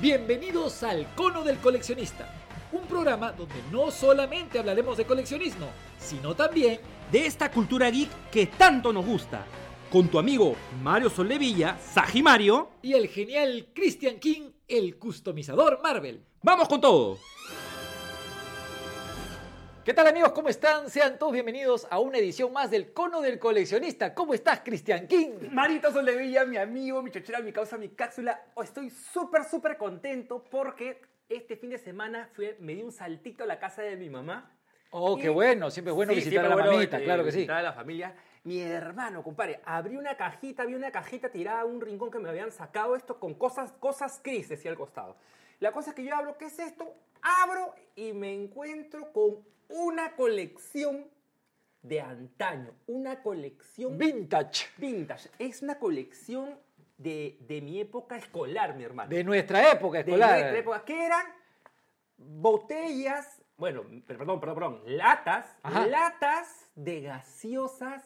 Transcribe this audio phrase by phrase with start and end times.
[0.00, 2.26] Bienvenidos al Cono del Coleccionista,
[2.72, 5.66] un programa donde no solamente hablaremos de coleccionismo,
[5.98, 6.80] sino también
[7.12, 9.44] de esta cultura geek que tanto nos gusta.
[9.92, 12.70] Con tu amigo Mario Soldevilla, Saji Mario.
[12.80, 16.24] y el genial Christian King, el customizador Marvel.
[16.42, 17.18] ¡Vamos con todo!
[19.84, 20.32] ¿Qué tal amigos?
[20.32, 20.90] ¿Cómo están?
[20.90, 24.14] Sean todos bienvenidos a una edición más del Cono del Coleccionista.
[24.14, 25.30] ¿Cómo estás, Christian King?
[25.50, 28.40] Marito Soldevilla, mi amigo, mi chochera, mi causa, mi cápsula.
[28.54, 33.44] Oh, Estoy súper, súper contento porque este fin de semana fui, me di un saltito
[33.44, 34.54] a la casa de mi mamá.
[34.90, 35.70] Oh, Y- qué bueno.
[35.70, 37.38] Siempre es bueno Sí, visitar a la bueno, mamita, eh, claro que sí.
[37.38, 38.14] Visitar a la familia.
[38.44, 42.28] Mi hermano, compadre, abrí una cajita, vi una cajita tirada a un rincón que me
[42.28, 45.16] habían sacado esto con cosas, cosas Cris, decía al costado.
[45.58, 46.94] La cosa es que yo abro, ¿qué es esto?
[47.22, 49.38] Abro y me encuentro con
[49.70, 51.06] una colección
[51.82, 54.66] de antaño, una colección Vintage.
[54.76, 55.30] vintage.
[55.38, 56.58] Es una colección
[56.98, 59.08] de, de mi época escolar, mi hermano.
[59.08, 60.30] De nuestra época De escolar.
[60.38, 61.26] nuestra época, que eran
[62.18, 65.86] botellas, bueno, perdón, perdón, perdón, latas, Ajá.
[65.86, 68.02] latas de gaseosas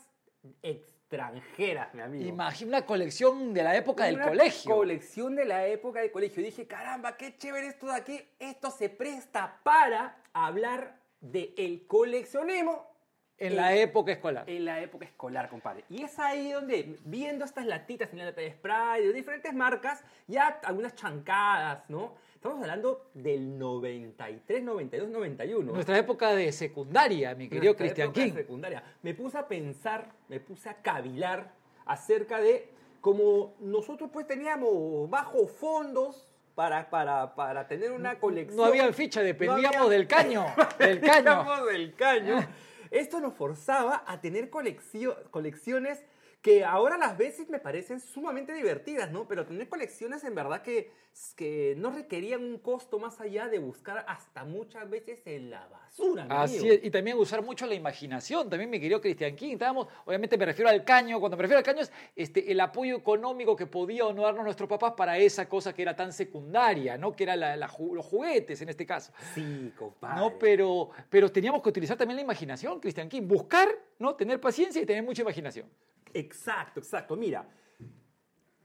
[0.62, 2.28] extranjeras, mi amigo.
[2.28, 4.74] Imagina una colección de la época del colegio.
[4.76, 6.42] colección de la época del colegio.
[6.42, 8.20] Y dije, caramba, qué chévere esto de aquí.
[8.38, 10.98] Esto se presta para hablar
[11.32, 12.94] de el coleccionismo
[13.38, 14.48] en la época escolar.
[14.48, 15.84] en la época escolar, compadre.
[15.88, 20.04] Y es ahí donde, viendo estas latitas, en la lata de spray, de diferentes marcas,
[20.28, 22.14] ya algunas chancadas, ¿no?
[22.34, 25.72] Estamos hablando del 93, 92, 91.
[25.72, 28.32] Nuestra época de secundaria, mi querido de King.
[28.32, 28.84] secundaria.
[29.02, 31.54] Me puse a pensar, me puse a cavilar
[31.86, 32.68] acerca de
[33.00, 38.56] cómo nosotros pues teníamos bajos fondos para, para, para tener una colección.
[38.56, 40.46] No había ficha, dependíamos había- del caño.
[40.78, 41.30] Del caño.
[41.30, 42.46] Dependíamos del caño.
[42.90, 46.04] Esto nos forzaba a tener coleccio- colecciones
[46.44, 49.26] que ahora las veces me parecen sumamente divertidas, ¿no?
[49.26, 50.90] Pero tener colecciones en verdad que,
[51.36, 56.26] que no requerían un costo más allá de buscar hasta muchas veces en la basura.
[56.28, 56.74] Así amigo.
[56.74, 59.52] es, y también usar mucho la imaginación, también mi querido Christian King.
[59.54, 62.94] Estábamos, obviamente me refiero al caño, cuando me refiero al caño es este, el apoyo
[62.94, 66.98] económico que podía o no darnos nuestros papás para esa cosa que era tan secundaria,
[66.98, 67.12] ¿no?
[67.16, 69.14] Que era la- los juguetes en este caso.
[69.34, 70.20] Sí, compadre.
[70.20, 73.22] No, pero, pero teníamos que utilizar también la imaginación, Christian King.
[73.26, 73.66] Buscar,
[73.98, 74.14] ¿no?
[74.14, 75.70] Tener paciencia y tener mucha imaginación.
[76.14, 77.16] Exacto, exacto.
[77.16, 77.46] Mira,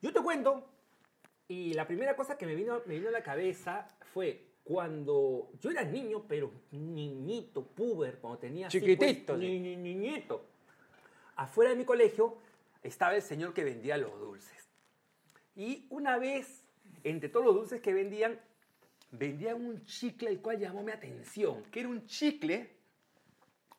[0.02, 0.70] yo te cuento,
[1.48, 5.72] y la primera cosa que me vino, me vino a la cabeza fue cuando yo
[5.72, 10.46] era niño, pero niñito, puber, cuando tenía pues, Chiquitito, ni- ni- niñito.
[11.38, 12.38] Afuera de mi colegio
[12.84, 14.70] estaba el señor que vendía los dulces.
[15.56, 16.64] Y una vez,
[17.04, 18.40] entre todos los dulces que vendían,
[19.12, 22.78] vendían un chicle el cual llamó mi atención, que era un chicle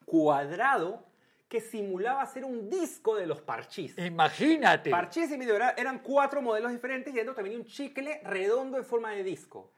[0.04, 1.04] cuadrado
[1.50, 3.98] que simulaba ser un disco de los parchís.
[3.98, 4.88] Imagínate.
[4.88, 8.84] Parchís y medio era- eran cuatro modelos diferentes y dentro también un chicle redondo en
[8.84, 9.72] forma de disco.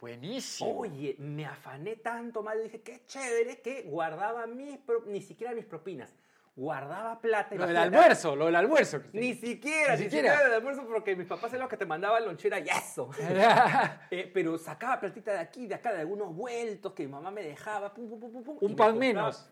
[0.00, 0.78] Buenísimo.
[0.78, 6.14] Oye, me afané tanto mal, dije, qué chévere que guardaba mis, ni siquiera mis propinas,
[6.54, 7.56] guardaba plata.
[7.56, 9.00] lo del almuerzo, lo del almuerzo.
[9.12, 10.30] Ni siquiera, Ni ni, siquiera.
[10.30, 10.46] siquiera.
[10.46, 13.10] el almuerzo porque mis papás eran los que te mandaban lonchera y eso.
[14.12, 17.42] Eh, pero sacaba platita de aquí, de acá, de algunos vueltos que mi mamá me
[17.42, 17.92] dejaba.
[17.92, 19.50] pum, pum, pum, Un pan menos.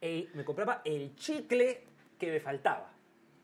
[0.00, 1.84] Eh, me compraba el chicle
[2.18, 2.92] que me faltaba.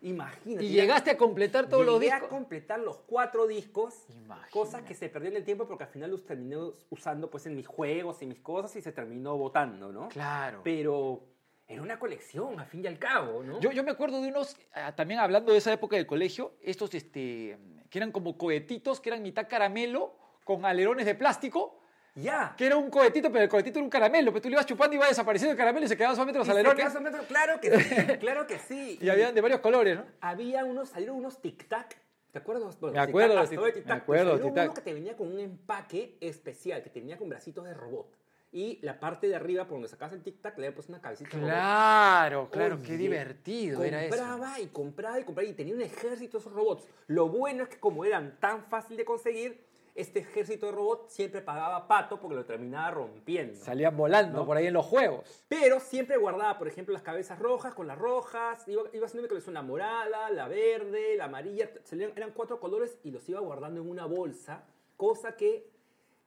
[0.03, 0.65] Imagínate.
[0.65, 2.27] y llegaste a completar todos los Llegué discos.
[2.27, 4.51] a completar los cuatro discos, Imagínate.
[4.51, 6.57] cosas que se perdieron en el tiempo porque al final los terminé
[6.91, 10.09] usando pues en mis juegos y mis cosas y se terminó botando, ¿no?
[10.09, 10.61] Claro.
[10.65, 11.23] Pero
[11.69, 13.61] era una colección, al fin y al cabo, ¿no?
[13.61, 16.93] Yo, yo me acuerdo de unos, ah, también hablando de esa época del colegio, estos
[16.95, 17.57] este,
[17.89, 21.79] que eran como cohetitos, que eran mitad caramelo, con alerones de plástico,
[22.15, 22.55] ya.
[22.57, 24.95] que era un cohetito, pero el cohetito era un caramelo, pero tú le ibas chupando
[24.95, 26.93] y iba desapareciendo el caramelo y se quedaban solamente los Y alerones.
[27.29, 28.99] Claro que sí, claro que sí.
[29.01, 30.05] Y habían de varios colores, ¿no?
[30.21, 31.97] Había unos, salieron unos tic-tac.
[32.31, 32.79] ¿Te acuerdas?
[32.81, 34.65] Bueno, Me acuerdo de hasta tic- tic-tac.
[34.65, 38.11] uno que te venía con un empaque especial, que tenía con bracitos de robot.
[38.55, 41.31] Y la parte de arriba, por donde sacabas el tic-tac, le había puesto una cabecita
[41.31, 41.51] de robot.
[41.51, 44.17] Claro, claro, qué Oye, divertido era eso.
[44.17, 46.87] Compraba y compraba y compraba y tenía un ejército de esos robots.
[47.07, 51.43] Lo bueno es que como eran tan fácil de conseguir, este ejército de robots siempre
[51.43, 53.55] pagaba pato porque lo terminaba rompiendo.
[53.61, 54.47] Salían volando ¿No?
[54.47, 55.45] por ahí en los juegos.
[55.49, 58.67] Pero siempre guardaba, por ejemplo, las cabezas rojas con las rojas.
[58.69, 61.71] Iba, iba haciendo mi colección la morada, la verde, la amarilla.
[61.85, 64.65] Salían- eran cuatro colores y los iba guardando en una bolsa.
[64.97, 65.71] Cosa que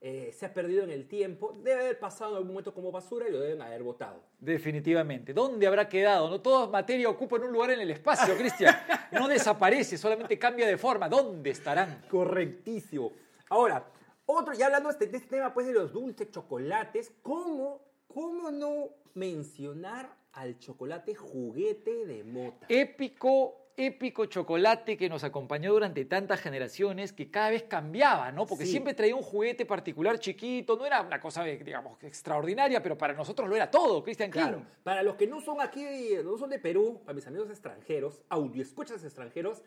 [0.01, 1.55] eh, se ha perdido en el tiempo.
[1.63, 4.19] Debe haber pasado en algún momento como basura y lo deben haber botado.
[4.39, 5.33] Definitivamente.
[5.33, 6.29] ¿Dónde habrá quedado?
[6.29, 8.75] No toda materia ocupa un lugar en el espacio, Cristian.
[9.11, 11.09] No desaparece, solamente cambia de forma.
[11.09, 12.03] ¿Dónde estarán?
[12.11, 13.11] Correctísimo.
[13.49, 13.85] Ahora,
[14.25, 18.51] otro, ya hablando de este, de este tema pues, de los dulces, chocolates, ¿cómo, ¿cómo
[18.51, 22.65] no mencionar al chocolate juguete de mota?
[22.69, 28.45] Épico épico chocolate que nos acompañó durante tantas generaciones, que cada vez cambiaba, ¿no?
[28.45, 28.71] Porque Sí.
[28.71, 33.49] siempre traía un juguete particular chiquito, no era una cosa, digamos, extraordinaria, pero para nosotros
[33.49, 34.39] lo era todo, Christian King.
[34.39, 35.85] Claro, para los que no son aquí,
[36.23, 39.61] no son de Perú, para mis amigos extranjeros, audio escuchas extranjeros,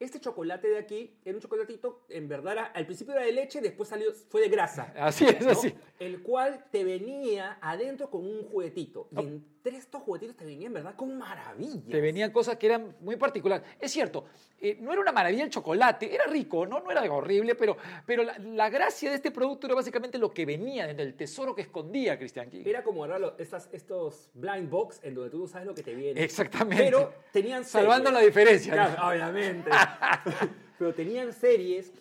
[0.00, 3.60] este chocolate de aquí era un chocolatito, en verdad, era- al principio era de leche,
[3.60, 4.92] después salió, fue de grasa.
[4.96, 5.50] Así es, ¿no?
[5.50, 5.74] así.
[5.98, 9.08] El cual te venía adentro con un juguetito.
[9.10, 11.88] Y entre estos juguetitos te venía, en verdad, con maravillas.
[11.90, 13.66] Te venían cosas que eran muy particulares.
[13.80, 14.24] Es cierto,
[14.60, 18.22] eh, no era una maravilla el chocolate, era rico, no, no era horrible, pero, pero
[18.22, 21.62] la, la gracia de este producto era básicamente lo que venía dentro del tesoro que
[21.62, 22.62] escondía Christian King.
[22.64, 23.04] Era como
[23.38, 26.22] estas, estos blind box en donde tú no sabes lo que te viene.
[26.22, 26.84] Exactamente.
[26.84, 28.74] Pero tenían Salvando la diferencia.
[28.76, 28.94] ¿no?
[28.94, 29.70] Claro, obviamente.
[30.78, 31.92] Pero tenían series.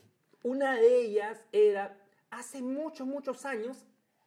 [0.44, 1.98] Una de ellas era
[2.30, 3.86] hace muchos, muchos años,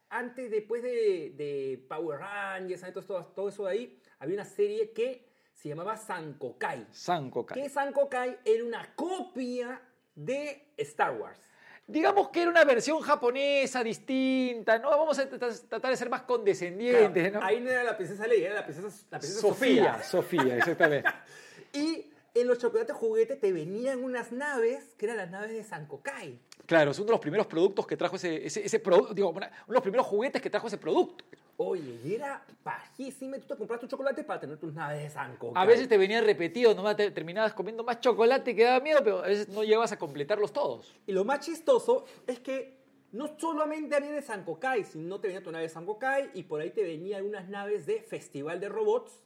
[0.09, 4.91] antes, después de, de Power Rangers, todo, todo, todo eso de ahí, había una serie
[4.91, 6.87] que se llamaba Sankokai.
[6.91, 7.61] Sanko Kai.
[7.61, 9.79] Que Sankokai era una copia
[10.15, 11.39] de Star Wars.
[11.85, 14.89] Digamos que era una versión japonesa distinta, ¿no?
[14.89, 17.43] Vamos a tratar de ser más condescendientes, ¿no?
[17.43, 21.09] Ahí no era la princesa Leia, era la princesa, la princesa Sofía, Sofía, exactamente.
[21.73, 26.39] Y en los chocolates juguete te venían unas naves, que eran las naves de Sankokai.
[26.65, 29.39] Claro, es uno de los primeros productos que trajo ese, ese, ese producto, digo, uno
[29.41, 31.25] de los primeros juguetes que trajo ese producto.
[31.57, 33.37] Oye, y era bajísima.
[33.37, 35.61] y Tú te compraste tu chocolate para tener tus naves de Sankokai.
[35.61, 39.19] A veces te venía repetido, nomás te terminabas comiendo más chocolate que daba miedo, pero
[39.19, 40.95] a veces no llegabas a completarlos todos.
[41.05, 42.79] Y lo más chistoso es que
[43.11, 46.71] no solamente había de Sankokai, sino te venía tu nave de Sankokai y por ahí
[46.71, 49.19] te venían unas naves de Festival de Robots,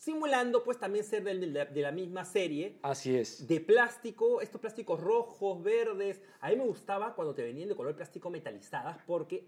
[0.00, 2.78] simulando pues también ser de la, de la misma serie.
[2.82, 3.46] Así es.
[3.46, 6.22] De plástico, estos plásticos rojos, verdes.
[6.40, 9.44] A mí me gustaba cuando te venían de color plástico metalizadas porque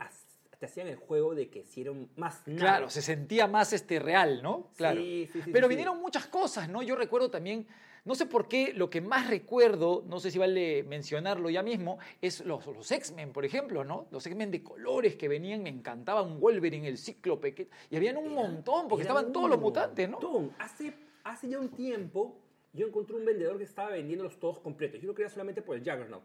[0.59, 2.43] te hacían el juego de que si eran más.
[2.45, 4.71] Claro, se sentía más este real, ¿no?
[4.77, 5.01] Claro.
[5.01, 6.83] Sí, sí, sí, Pero vinieron muchas cosas, ¿no?
[6.83, 7.67] Yo recuerdo también,
[8.05, 11.99] no sé por qué, lo que más recuerdo, no sé si vale mencionarlo ya mismo,
[12.21, 14.07] es los, los X-Men, por ejemplo, ¿no?
[14.11, 18.35] Los X-Men de colores que venían, me encantaban, Wolverine, el Cíclope, que- y habían un
[18.35, 20.21] montón, porque estaban un todos los mutantes, ¿no?
[20.21, 20.53] montón.
[20.59, 20.93] Hace,
[21.25, 22.39] hace ya un tiempo
[22.73, 25.01] yo encontré un vendedor que estaba vendiéndolos todos completos.
[25.01, 26.23] Yo lo quería solamente por el Juggernaut.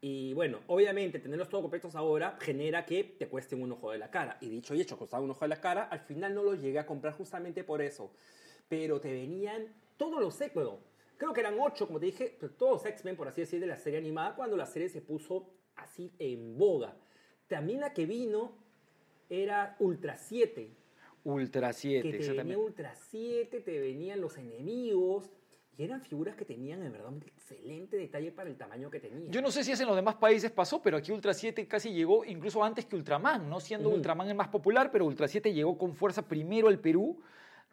[0.00, 4.10] Y bueno, obviamente tenerlos todos completos ahora genera que te cuesten un ojo de la
[4.10, 4.36] cara.
[4.42, 5.84] Y dicho y hecho, costaba un ojo de la cara.
[5.84, 8.10] Al final no los llegué a comprar justamente por eso.
[8.68, 10.78] Pero te venían todos los X, bueno,
[11.16, 13.98] creo que eran ocho, como te dije, todos X-Men, por así decir, de la serie
[13.98, 16.96] animada, cuando la serie se puso así en boga.
[17.46, 18.52] También la que vino
[19.28, 20.70] era Ultra 7
[21.26, 22.54] Ultra 7, que te exactamente.
[22.54, 25.28] venía Ultra 7, te venían los enemigos,
[25.76, 29.32] y eran figuras que tenían en verdad un excelente detalle para el tamaño que tenían.
[29.32, 31.92] Yo no sé si eso en los demás países pasó, pero aquí Ultra 7 casi
[31.92, 33.58] llegó incluso antes que Ultraman, ¿no?
[33.58, 33.98] Siendo Ujú.
[33.98, 37.20] Ultraman el más popular, pero Ultra 7 llegó con fuerza primero al Perú,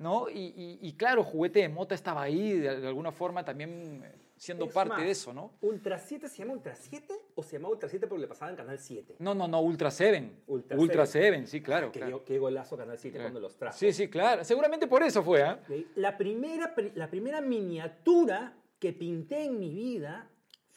[0.04, 0.30] ¿no?
[0.30, 4.12] Y, y- y claro, Juguete de Mota estaba ahí, de, de alguna forma también eh,
[4.38, 5.54] siendo Es parte más, de eso, ¿no?
[5.62, 8.58] ¿Ultra 7 se llama Ultra 7 o se llama Ultra 7 porque le pasaba en
[8.58, 9.16] Canal 7?
[9.20, 10.30] No, no, no, Ultra 7.
[10.48, 11.30] Ultra Ultra 7.
[11.38, 11.92] 7, sí, claro.
[11.92, 12.24] qué, claro.
[12.26, 13.78] qué golazo Canal 7 cuando los trajo.
[13.78, 14.44] Sí, sí, claro.
[14.44, 15.60] Seguramente por eso fue, ¿ah?
[15.64, 20.30] Ok, La primera, pri- la primera miniatura que pinté en mi vida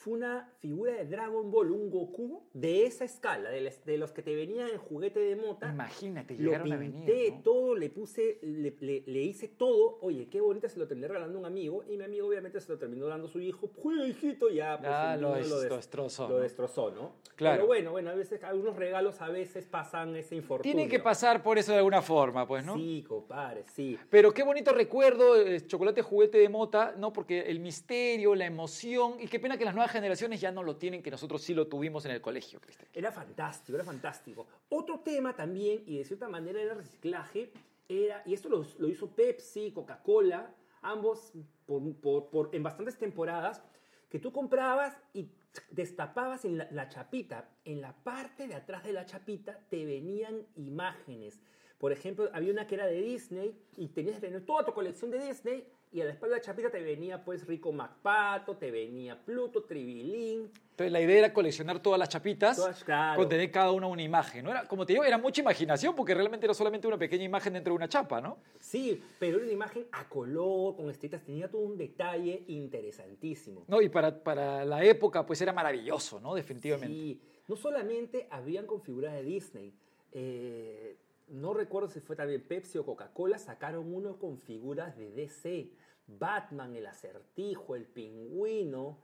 [0.06, 4.12] fue una figura de Dragon Ball, un Goku de esa escala, de, les- de los
[4.12, 5.68] que te venían en juguete de mota.
[5.68, 7.32] Imagínate, Lo llegaron a pinté venir.
[7.34, 7.42] ¿no?
[7.42, 9.98] todo, le puse, le, le- le hice todo.
[10.02, 11.82] Oye, qué bonita, se lo terminé regalando a un amigo.
[11.88, 13.68] Y mi amigo, obviamente, se lo terminó dando a su hijo.
[13.82, 14.78] Juega, hijito, ya.
[14.78, 17.16] Pues, Ah, lo des- lo destrozó, Lo destrozó, ¿no?
[17.34, 17.56] Claro.
[17.56, 20.72] Pero bueno, bueno, a veces, algunos regalos a veces pasan ese infortunio.
[20.76, 22.76] Tiene que pasar por eso de alguna forma, pues, ¿no?
[22.76, 23.98] Sí, compadre, sí.
[24.08, 27.12] Pero qué bonito recuerdo, eh, chocolate juguete de mota, ¿no?
[27.12, 30.76] Porque el misterio, la emoción, y qué pena que las nuevas generaciones ya no lo
[30.76, 32.88] tienen, que nosotros sí lo tuvimos en el colegio, Cristian.
[32.92, 34.46] Era fantástico, era fantástico.
[34.68, 37.52] Otro tema también, y de cierta manera era reciclaje,
[37.88, 41.32] era, y esto lo, hizo Pepsi, Coca-Cola, ambos
[41.68, 43.62] en bastantes temporadas,
[44.08, 45.28] que tú comprabas y
[45.70, 47.48] destapabas en la, chapita.
[47.64, 51.40] En la parte de atrás de la chapita te venían imágenes.
[51.78, 55.18] Por ejemplo, había una que era de Disney y tenías que toda tu colección de
[55.18, 59.62] Disney y a la espalda de chapita te venía pues Rico MacPato, te venía Pluto,
[59.62, 63.18] Tribilín, Entonces la idea era coleccionar todas las chapitas, Todas, claro.
[63.18, 64.50] con tener cada una una imagen, ¿no?
[64.50, 67.72] Era, como te digo, era mucha imaginación, porque realmente era solamente una pequeña imagen dentro
[67.72, 68.36] de una chapa, ¿no?
[68.60, 73.64] Sí, pero era una imagen a color, con estrellitas, tenía todo un detalle interesantísimo.
[73.66, 73.80] ¿No?
[73.80, 76.34] Y para, para la época, pues era maravilloso, ¿no?
[76.34, 76.94] Definitivamente.
[76.94, 79.72] Sí, no solamente habían con figuras de Disney,
[80.12, 80.98] eh,
[81.28, 85.70] no recuerdo si fue también Pepsi o Coca-Cola, sacaron uno con figuras de DC,
[86.06, 88.98] Batman, el acertijo, el pingüino.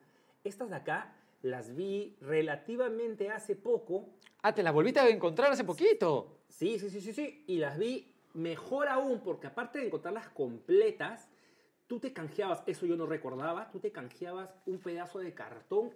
[0.45, 4.09] Estas de acá las vi relativamente hace poco,
[4.45, 6.41] Ah, te la volviste a encontrar hace poquito.
[6.49, 7.45] Sí, sí, sí, sí, sí.
[7.47, 11.29] Y las vi mejor aún porque aparte de encontrarlas completas,
[11.87, 15.95] tú te canjeabas, eso yo no recordaba, tú te canjeabas un pedazo de cartón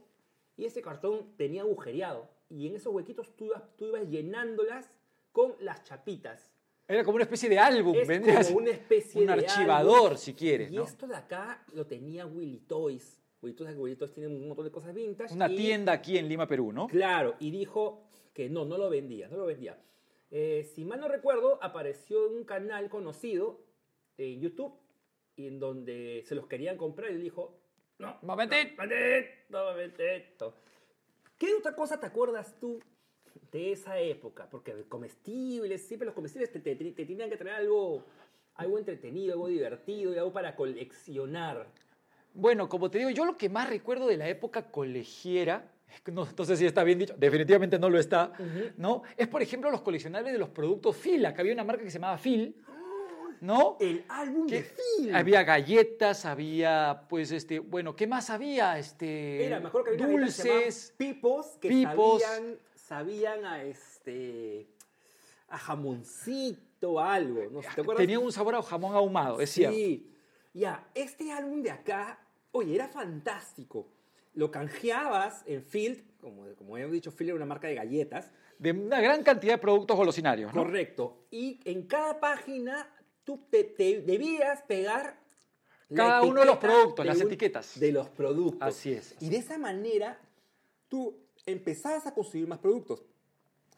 [0.57, 2.29] y ese cartón tenía agujereado.
[2.49, 4.93] Y en esos huequitos tú ibas, tú ibas llenándolas
[5.33, 6.53] con las chapitas.
[6.89, 10.17] Era como una especie de álbum, Es como una especie un de archivador, álbum.
[10.19, 10.85] si quieres, Y ¿no?
[10.85, 13.21] esto de acá lo tenía Willy Toys.
[13.43, 15.35] Willy Toys, Willy Toys tiene un montón de cosas vintage.
[15.35, 16.87] Una y- tienda aquí en Lima, Perú, ¿no?
[16.87, 19.79] Claro, y dijo que no, no lo vendía, no lo vendía.
[20.31, 23.61] Eh, si mal no recuerdo, apareció en un canal conocido
[24.17, 24.75] en YouTube
[25.37, 27.59] y en donde se los querían comprar y dijo,
[27.99, 28.75] no, Momentito.
[28.77, 30.55] momentito, momentito.
[31.39, 32.81] ¿Qué otra cosa te acuerdas tú
[33.57, 34.49] de esa época?
[34.51, 38.05] Porque comestibles, siempre los comestibles te, te, te tenían que traer algo,
[38.55, 41.67] algo entretenido, algo divertido y algo para coleccionar.
[42.35, 45.73] Bueno, como te digo, yo lo que más recuerdo de la época colegiera,
[46.13, 48.33] no, no sé si está bien dicho, definitivamente no lo está,
[48.77, 49.03] ¿no?
[49.17, 51.99] Es, por ejemplo, los coleccionables de los productos Fila, que había una marca que se
[51.99, 52.55] llamaba Phil,
[53.41, 53.79] ¿no?
[53.81, 55.15] El álbum Que de Phil.
[55.15, 58.79] Había galletas, había, pues, este, bueno, ¿qué más había?
[58.79, 60.95] Este, Era, me acuerdo que había dulces.
[60.97, 62.23] Pipos que Pipos.
[62.23, 64.69] sabían, sabían a este
[65.49, 68.03] a jamoncito, a algo, no sé, ¿te acuerdas?
[68.03, 69.77] Tenía un sabor a jamón ahumado, es cierto.
[69.77, 70.13] Sí.
[70.53, 72.19] Ya, este álbum de acá,
[72.53, 73.89] oye, era fantástico.
[74.35, 78.31] Lo canjeabas en Field, como, como hemos dicho, Field era una marca de galletas.
[78.59, 80.63] De una gran cantidad de productos golosinarios, ¿no?
[80.63, 81.27] Correcto.
[81.31, 82.89] Y en cada página
[83.25, 85.19] tú te, te debías pegar
[85.95, 87.79] Cada uno de los productos, las un- etiquetas.
[87.79, 88.67] De los productos.
[88.67, 89.15] Así es.
[89.21, 90.19] Y de esa manera
[90.89, 93.03] tú empezabas a conseguir más productos.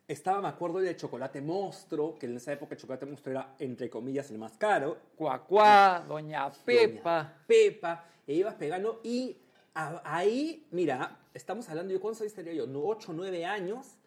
[0.09, 3.91] Estaba, me acuerdo, del chocolate monstruo, que en esa época el chocolate monstruo era, entre
[3.91, 4.97] comillas, el más caro.
[5.15, 7.23] Cuacuá, Doña Pepa.
[7.23, 9.37] Doña Pepa, e ibas pegando y
[9.75, 13.99] ahí, mira, estamos hablando, yo cuántos años tenía yo, 8 o 9 años,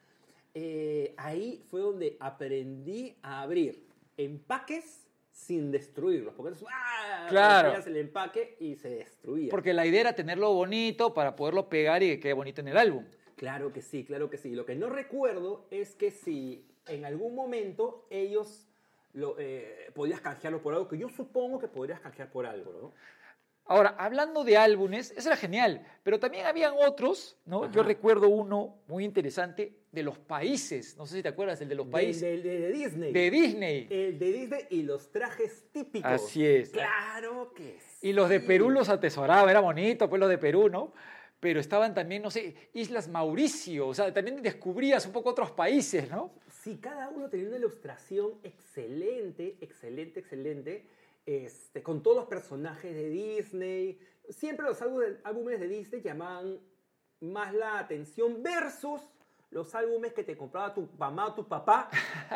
[0.53, 3.87] eh, ahí fue donde aprendí a abrir
[4.17, 7.27] empaques sin destruirlos, porque entonces, ¡ah!
[7.29, 7.83] Claro.
[7.83, 9.49] el empaque y se destruía.
[9.49, 12.77] Porque la idea era tenerlo bonito para poderlo pegar y que quede bonito en el
[12.77, 13.05] álbum.
[13.41, 14.53] Claro que sí, claro que sí.
[14.53, 18.67] Lo que no recuerdo es que si en algún momento ellos
[19.13, 22.93] lo, eh, podías canjearlo por algo, que yo supongo que podrías canjear por algo, ¿no?
[23.65, 27.71] Ahora, hablando de álbumes, eso era genial, pero también habían otros, ¿no?
[27.71, 31.75] Yo recuerdo uno muy interesante de los países, no sé si te acuerdas, el de
[31.75, 33.11] los países, de- de- de Disney.
[33.11, 33.87] de Disney.
[33.89, 36.11] El de Disney y los trajes típicos.
[36.11, 36.69] Así es.
[36.69, 38.09] Claro que sí.
[38.09, 40.93] Y los de Perú los atesoraba, era bonito, pues los de Perú, ¿no?
[41.41, 46.09] Pero estaban también, no sé, Islas Mauricio, o sea, también descubrías un poco otros países,
[46.11, 46.31] ¿no?
[46.51, 50.85] Sí, cada uno tenía una ilustración excelente, excelente, excelente,
[51.25, 53.99] este, con todos los personajes de Disney.
[54.29, 56.59] Siempre los álbumes, de Disney llamaban
[57.21, 59.01] más la atención versus
[59.49, 61.89] los álbumes que te compraba tu mamá o tu papá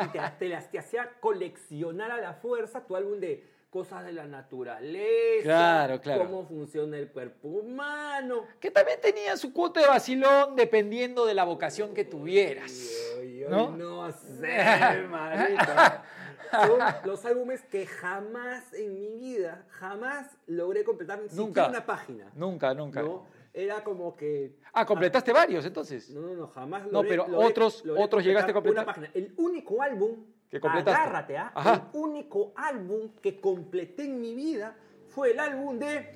[0.04, 4.24] y te, te te hacía coleccionar a la fuerza tu álbum de cosas de la
[4.26, 6.24] naturaleza, Claro, claro.
[6.24, 8.44] cómo funciona el cuerpo humano.
[8.58, 12.72] Que también tenía su cuota de vacilón dependiendo de la vocación que tuvieras.
[13.20, 13.76] Ay, ay, ¿no?
[13.76, 14.10] ¿no?
[14.12, 16.02] sé, marica.
[16.50, 22.30] Son los álbumes que jamás en mi vida, jamás logré completar ni siquiera una página.
[22.34, 23.02] Nunca, nunca.
[23.02, 23.26] ¿no?
[23.52, 24.56] Era como que...
[24.72, 26.08] Ah, completaste varios entonces.
[26.10, 28.84] No, no, no, jamás No, pero otros- otros llegaste a completar.
[28.84, 29.10] Una página.
[29.12, 31.00] El único álbum, Que completaste.
[31.00, 31.52] agárrate, ¿ah?
[31.54, 31.90] Ajá.
[31.92, 34.76] El único álbum que completé en mi vida
[35.08, 36.12] fue el álbum de...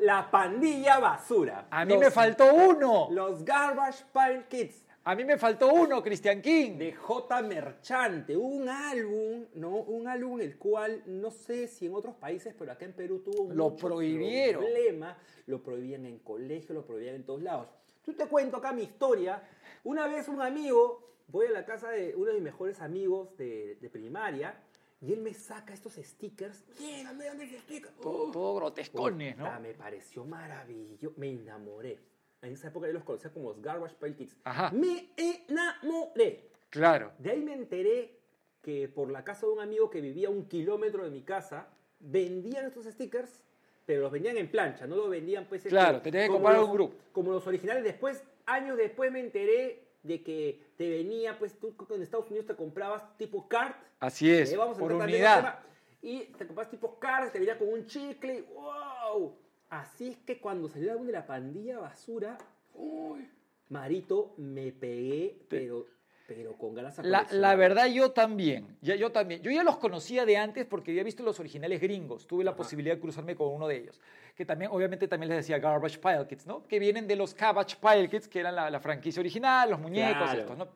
[0.00, 1.66] La Pandilla Basura.
[1.70, 3.08] A mí Los- me faltó uno.
[3.10, 4.84] Los Garbage Pile Kids.
[5.06, 6.78] A mí me faltó uno, Christian King.
[6.78, 7.42] de J.
[7.42, 9.68] Merchante, un álbum, ¿no?
[9.76, 13.52] Un álbum el cual no sé si en otros países, pero acá en Perú tuvo
[13.52, 14.62] Lo mucho prohibieron.
[14.62, 15.16] problema,
[15.46, 17.68] lo prohibían en colegio, lo prohibían en todos lados.
[18.02, 19.42] Tú te cuento acá mi historia.
[19.84, 23.76] Una vez un amigo, voy a la casa de uno de mis mejores amigos de,
[23.80, 24.54] de primaria
[25.00, 26.64] y él me saca estos stickers.
[26.80, 27.94] Mira, mira, mira, stickers.
[28.00, 29.44] Todo, todo grotescones, ¿no?
[29.44, 31.98] Puta, Me pareció maravilloso, me enamoré.
[32.42, 34.36] En esa época yo los conocía como los Garbage Pail Kids.
[34.44, 34.70] Ajá.
[34.70, 36.50] Me enamoré.
[36.70, 37.12] Claro.
[37.18, 38.18] De ahí me enteré
[38.62, 41.68] que por la casa de un amigo que vivía a un kilómetro de mi casa,
[42.00, 43.42] vendían estos stickers,
[43.86, 45.60] pero los vendían en plancha, no los vendían pues...
[45.60, 46.96] este, Claro, tenías que comprar los- un grupo.
[47.12, 47.84] Como los originales.
[47.84, 52.54] Después, años después me enteré de que te venía, pues tú en Estados Unidos te
[52.54, 53.76] comprabas tipo cart.
[53.98, 55.60] Así es, eh, vamos a por unidad.
[56.00, 59.36] Y te comprabas tipo cart, te venía con un chicle, ¡wow!
[59.70, 62.36] Así es que cuando salió el álbum de la pandilla basura,
[62.74, 63.28] uy,
[63.70, 65.86] Marito, me pegué, pero,
[66.26, 68.76] pero con ganas a La, la verdad, yo también.
[68.80, 69.42] Ya, yo también.
[69.42, 72.26] Yo ya los conocía de antes porque había visto los originales gringos.
[72.26, 72.56] Tuve la Ajá.
[72.58, 74.00] posibilidad de cruzarme con uno de ellos.
[74.34, 76.66] Que también, obviamente, también les decía Garbage Pile Kids, ¿no?
[76.66, 80.22] Que vienen de los Cabbage Pile Kids, que eran la, la franquicia original, los muñecos,
[80.22, 80.40] Claro.
[80.40, 80.68] estos, ¿no?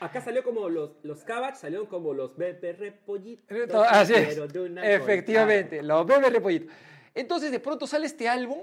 [0.00, 3.86] Acá salió como los, los Cabbage, salieron como los bebé repollitos.
[3.88, 4.36] Así es.
[4.82, 6.72] Efectivamente, los bebés repollitos.
[7.14, 8.60] Entonces, de pronto sale este álbum,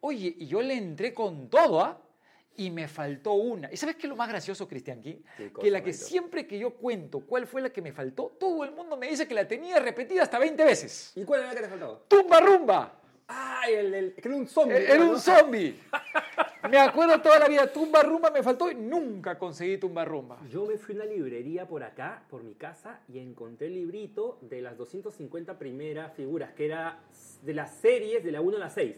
[0.00, 2.00] oye, y yo le entré con todo, ¿ah?
[2.58, 3.72] Y me faltó una.
[3.72, 7.20] ¿Y sabes qué es lo más gracioso, Cristian Que la que siempre que yo cuento
[7.20, 10.24] cuál fue la que me faltó, todo el mundo me dice que la tenía repetida
[10.24, 11.12] hasta 20 veces.
[11.14, 12.00] ¿Y cuál era la que te faltaba?
[12.08, 13.00] ¡Tumba rumba!
[13.28, 14.76] ¡Ay, el, el, que era un zombie!
[14.76, 15.10] Era ¿no?
[15.10, 15.78] un zombie.
[16.68, 20.38] Me acuerdo toda la vida, tumba rumba me faltó y nunca conseguí tumba rumba.
[20.50, 24.38] Yo me fui a una librería por acá, por mi casa, y encontré el librito
[24.42, 26.98] de las 250 primeras figuras, que era
[27.42, 28.96] de las series de la 1 a la 6.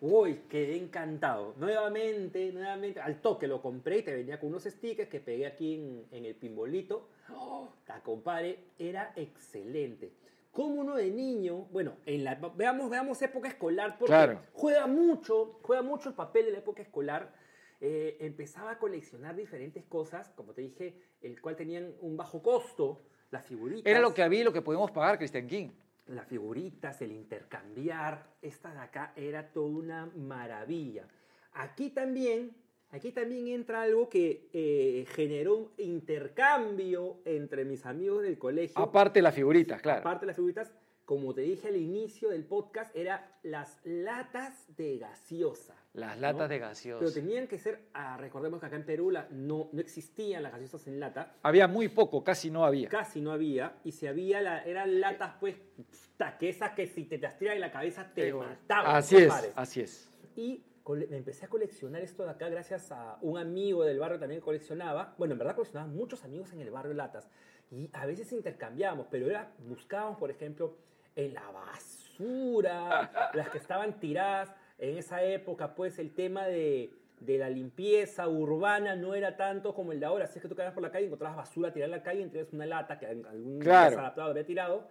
[0.00, 1.54] Uy, quedé encantado.
[1.56, 5.74] Nuevamente, nuevamente, al toque lo compré y te venía con unos stickers que pegué aquí
[5.74, 7.08] en, en el pimbolito.
[7.30, 7.68] ¡Oh!
[7.84, 10.12] Ta compadre, era excelente.
[10.52, 14.40] Como uno de niño, bueno, en la, veamos, veamos época escolar, porque Claro.
[14.52, 17.32] juega mucho, juega mucho el papel de la época escolar.
[17.80, 23.02] Eh, empezaba a coleccionar diferentes cosas, como te dije, el cual tenían un bajo costo,
[23.30, 23.84] las figuritas.
[23.90, 25.68] Era lo que había y lo que podíamos pagar, Cristian King.
[26.08, 31.06] Las figuritas, el intercambiar, esta de acá era toda una maravilla.
[31.52, 32.56] Aquí también,
[32.90, 38.80] aquí también entra algo que eh, generó un intercambio entre mis amigos del colegio.
[38.80, 40.00] Aparte las figuritas, claro.
[40.00, 40.72] Aparte de las figuritas,
[41.08, 45.74] como te dije al inicio del podcast, era las latas de gaseosa.
[45.94, 46.20] Las ¿no?
[46.20, 46.98] latas de gaseosa.
[47.00, 50.52] Pero tenían que ser, ah, recordemos que acá en Perú la- no, no existían las
[50.52, 52.90] gaseosas en lata, Había muy poco, casi no había.
[52.90, 57.38] casi no había, y si había, la- eran latas pues, puta, que si te las
[57.38, 58.94] tiran en la cabeza te mataban.
[58.96, 60.10] Así es, así es.
[60.36, 64.42] Y me empecé a coleccionar esto de acá gracias a un amigo del barrio también
[64.42, 65.14] que coleccionaba.
[65.16, 67.30] Bueno, en verdad coleccionaban muchos amigos en el barrio latas.
[67.70, 70.76] Y a veces intercambiábamos, pero era, buscábamos, por ejemplo,
[71.18, 74.50] en la basura, las que estaban tiradas.
[74.78, 79.90] En esa época, pues, el tema de, de la limpieza urbana no era tanto como
[79.92, 80.24] el de ahora.
[80.26, 82.22] Así es que tú caías por la calle y encontrabas basura tirada en la calle,
[82.22, 83.90] entonces una lata que algún Claro.
[83.90, 84.88] desadaptado había tirado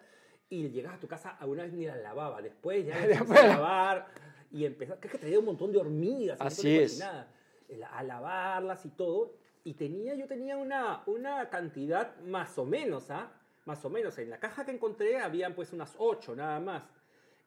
[0.50, 2.41] y llegabas a tu casa, alguna vez ni la lavaba.
[2.41, 4.07] Después ya empezaste a la- lavar
[4.51, 7.01] y empezó, que es que traía un montón de hormigas, Así es.
[7.01, 9.34] a lavarlas y todo.
[9.63, 13.32] Y tenía, yo tenía una, una cantidad más o menos, ¿ah?
[13.67, 14.17] Más o menos.
[14.17, 16.84] En la caja que encontré habían pues unas ocho nada más.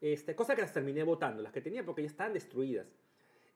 [0.02, 2.87] Este, cosa que las terminé botando, las que tenía porque ya estaban destruidas.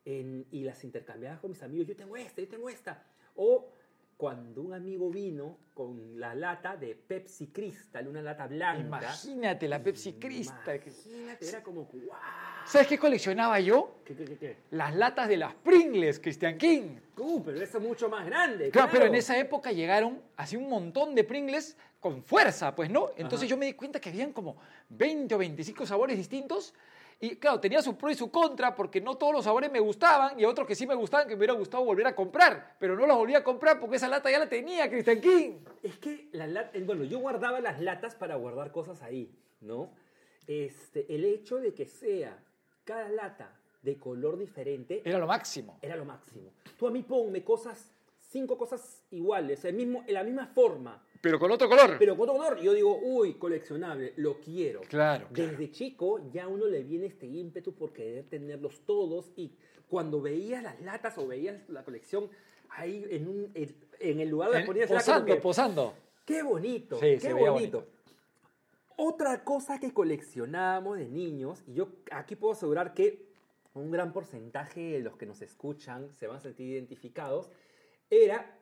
[0.07, 1.87] En- y las intercambiaba con mis amigos.
[1.89, 3.05] Yo tengo esta, yo tengo esta.
[3.37, 3.71] O
[4.17, 8.81] cuando un amigo vino con la lata de Pepsi Crystal, una lata blanca.
[8.81, 10.81] Imagínate la Pepsi Crystal.
[10.85, 11.89] Imagínate, era como.
[12.65, 13.97] ¿Sabes qué coleccionaba yo?
[14.05, 14.57] ¿Qué, qué, qué, qué?
[14.71, 16.97] Las latas de las Pringles, Cristian King.
[17.17, 18.71] Uh, pero eso es mucho más grande.
[18.71, 23.11] Claro, pero en esa época llegaron así un montón de Pringles con fuerza, pues, ¿no?
[23.17, 23.51] Entonces Ajá.
[23.51, 24.57] yo me di cuenta que habían como
[24.91, 26.75] 20 o 25 sabores distintos.
[27.21, 30.39] Y claro, tenía su pro y su contra, porque no todos los sabores me gustaban
[30.39, 32.77] y otros que sí me gustaban, que me hubiera gustado volver a comprar.
[32.79, 35.59] Pero no los volví a comprar porque esa lata ya la tenía, Cristian King.
[35.83, 39.91] Es que, la lat- eh, bueno, yo guardaba las latas para guardar cosas ahí, ¿no?
[40.47, 42.39] Este, el hecho de que sea
[42.85, 45.79] cada lata de color diferente Era lo máximo.
[45.83, 46.51] era lo máximo.
[46.79, 51.39] Tú a mí ponme cosas, cinco cosas iguales, el mismo, en la misma forma, Pero
[51.39, 51.97] con otro color.
[51.99, 52.61] pero con otro color.
[52.61, 54.83] Yo digo, uy, coleccionable, lo quiero.
[54.83, 55.51] Claro, claro.
[55.51, 59.51] Desde chico ya a uno le viene este ímpetu por querer tenerlos todos y
[59.89, 62.29] cuando veías las latas o veías la colección
[62.69, 65.95] ahí en, un, en, el lugar donde ponías posando, que, posando.
[66.27, 67.53] Qué bonito, Sí, qué bonito.
[67.53, 67.87] bonito.
[68.97, 73.27] Otra cosa que coleccionábamos de niños, y yo aquí puedo asegurar que
[73.75, 77.51] un gran porcentaje de los que nos escuchan se van a sentir identificados,
[78.11, 78.59] era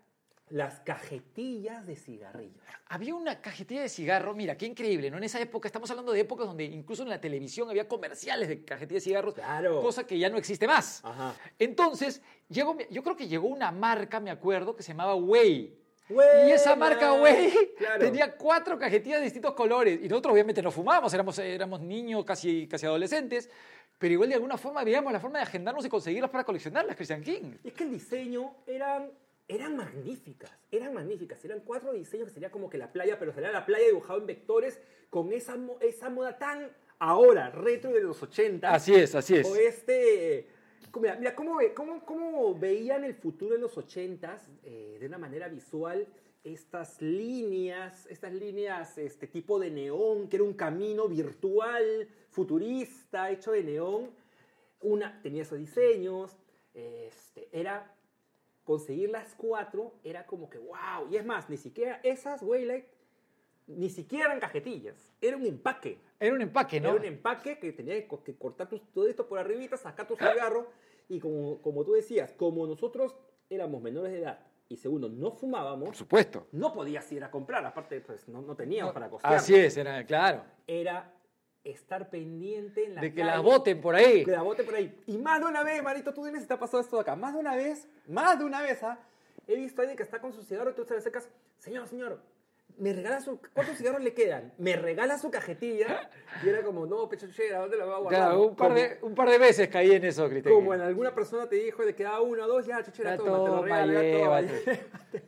[0.52, 2.60] las cajetillas de cigarrillos.
[2.88, 5.16] Había una cajetilla de cigarro, mira, qué increíble, ¿no?
[5.16, 8.62] En esa época, estamos hablando de épocas donde incluso en la televisión había comerciales de
[8.62, 9.80] cajetilla de cigarros, Claro.
[9.80, 11.00] cosa que ya no existe más.
[11.04, 11.34] Ajá.
[11.58, 15.78] Entonces, llegó, yo creo que llegó una marca, me acuerdo, que se llamaba Way.
[16.10, 18.04] Y esa marca Way Claro.
[18.04, 19.98] tenía cuatro cajetillas de distintos colores.
[20.02, 23.48] Y nosotros obviamente no fumábamos, éramos, éramos niños, casi, casi adolescentes.
[23.98, 27.22] Pero igual de alguna forma veíamos la forma de agendarnos y conseguirlas para coleccionarlas, Christian
[27.22, 27.54] King.
[27.64, 29.10] Es que el diseño eran,
[29.48, 31.44] eran magníficas, eran magníficas.
[31.44, 34.26] Eran cuatro diseños que sería como que la playa, pero sería la playa dibujado en
[34.26, 38.72] vectores con esa, esa moda tan ahora, retro de los 80.
[38.72, 39.46] Así es, así es.
[39.46, 40.46] O este.
[41.00, 45.48] Mira, mira cómo, cómo, cómo veían el futuro en los 80s eh, de una manera
[45.48, 46.06] visual.
[46.44, 53.52] Estas líneas, estas líneas, este tipo de neón, que era un camino virtual, futurista, hecho
[53.52, 54.10] de neón.
[54.80, 56.36] Una tenía esos diseños.
[56.74, 57.94] Este, era
[58.64, 61.08] conseguir las cuatro, era como que wow.
[61.10, 62.84] Y es más, ni siquiera esas Waylight,
[63.66, 65.12] ni siquiera eran cajetillas.
[65.20, 65.98] Era un empaque.
[66.18, 66.90] Era un empaque, ¿no?
[66.90, 70.06] Era un empaque que tenía que, co- que cortar tu- todo esto por arribita, sacar
[70.06, 70.68] tu cigarro
[71.08, 73.14] y como, como tú decías, como nosotros
[73.50, 76.46] éramos menores de edad y segundo, no fumábamos, Por supuesto.
[76.52, 79.34] no podías ir a comprar, aparte, pues no, no teníamos para costear.
[79.34, 80.44] Así es, era, claro.
[80.66, 81.12] Era
[81.64, 84.24] estar pendiente en la De que calle, las voten por ahí.
[84.24, 84.94] Que la bote por ahí.
[85.06, 87.14] Y más de una vez, Marito, tú dime si te ha pasado esto de acá.
[87.16, 88.98] Más de una vez, más de una vez, ¿ah?
[89.46, 91.88] He visto a alguien que está con su cigarro y tú te le acercas, señor,
[91.88, 92.20] señor,
[92.78, 93.40] ¿me regala su...
[93.52, 94.52] ¿Cuántos cigarros le quedan?
[94.58, 96.10] ¿Me regala su cajetilla?
[96.44, 98.20] Y era como, no, pechochera, ¿dónde la va a guardar?
[98.22, 100.54] Claro, un par, Como- de, un par de veces caí en eso, Cristian.
[100.54, 103.16] Como en alguna persona te dijo de que da uno o dos, ya, chochera, Ya
[103.16, 104.40] toma, te lo toma, regalo, toma.
[104.42, 104.80] llévate.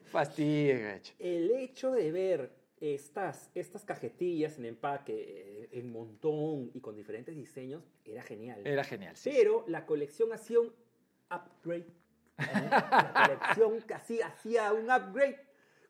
[0.06, 1.12] Fastidia, gacho.
[1.18, 2.50] El hecho de ver
[2.92, 8.60] estas, estas cajetillas en empaque, eh, en montón y con diferentes diseños, era genial.
[8.66, 9.30] Era genial, sí.
[9.32, 10.72] Pero la colección hacía un
[11.30, 11.86] upgrade.
[12.36, 12.70] ¿no?
[12.70, 15.40] La colección casi hacía un upgrade.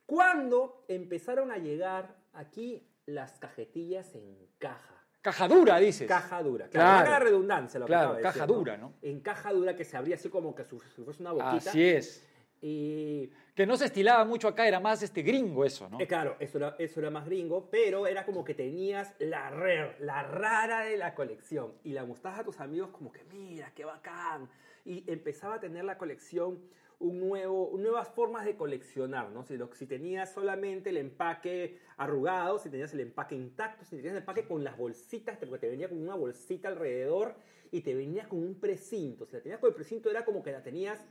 [0.07, 4.95] Cuando empezaron a llegar aquí las cajetillas en caja.
[5.21, 6.07] Caja dura, dices.
[6.07, 6.69] Caja dura.
[6.69, 7.07] Claro.
[7.07, 7.81] Claro, la redundancia.
[7.81, 8.93] Lo que Claro, caja decir, dura, ¿no?
[9.01, 11.71] En caja dura que se abría así como que si fuese una boquita.
[11.71, 12.29] Así es.
[12.67, 16.01] Y Que no se estilaba mucho acá, era más este gringo eso, ¿no?
[16.01, 19.97] Eh, claro, eso era, eso era más gringo, pero era como que tenías la rare,
[20.01, 21.75] la rara de la colección.
[21.85, 24.49] Y la mostrabas a tus amigos como que, mira, qué bacán.
[24.87, 26.59] Y empezaba a tener la colección
[27.01, 29.45] un nuevo, nuevas formas de coleccionar, ¿no?
[29.45, 34.13] Si, lo- si tenías solamente el empaque arrugado, si tenías el empaque intacto, si tenías
[34.13, 37.35] el empaque con las bolsitas, porque te venía con una bolsita alrededor
[37.71, 39.27] y te venía con un precinto.
[39.27, 41.05] Si la tenías con el precinto era como que la tenías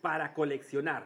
[0.00, 1.04] para coleccionar.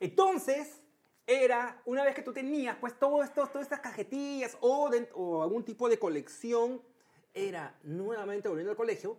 [0.00, 0.80] Entonces,
[1.26, 5.42] era, una vez que tú tenías, pues, todo esto, todas estas cajetillas o, de- o
[5.42, 6.82] algún tipo de colección,
[7.32, 9.16] era nuevamente volviendo al colegio.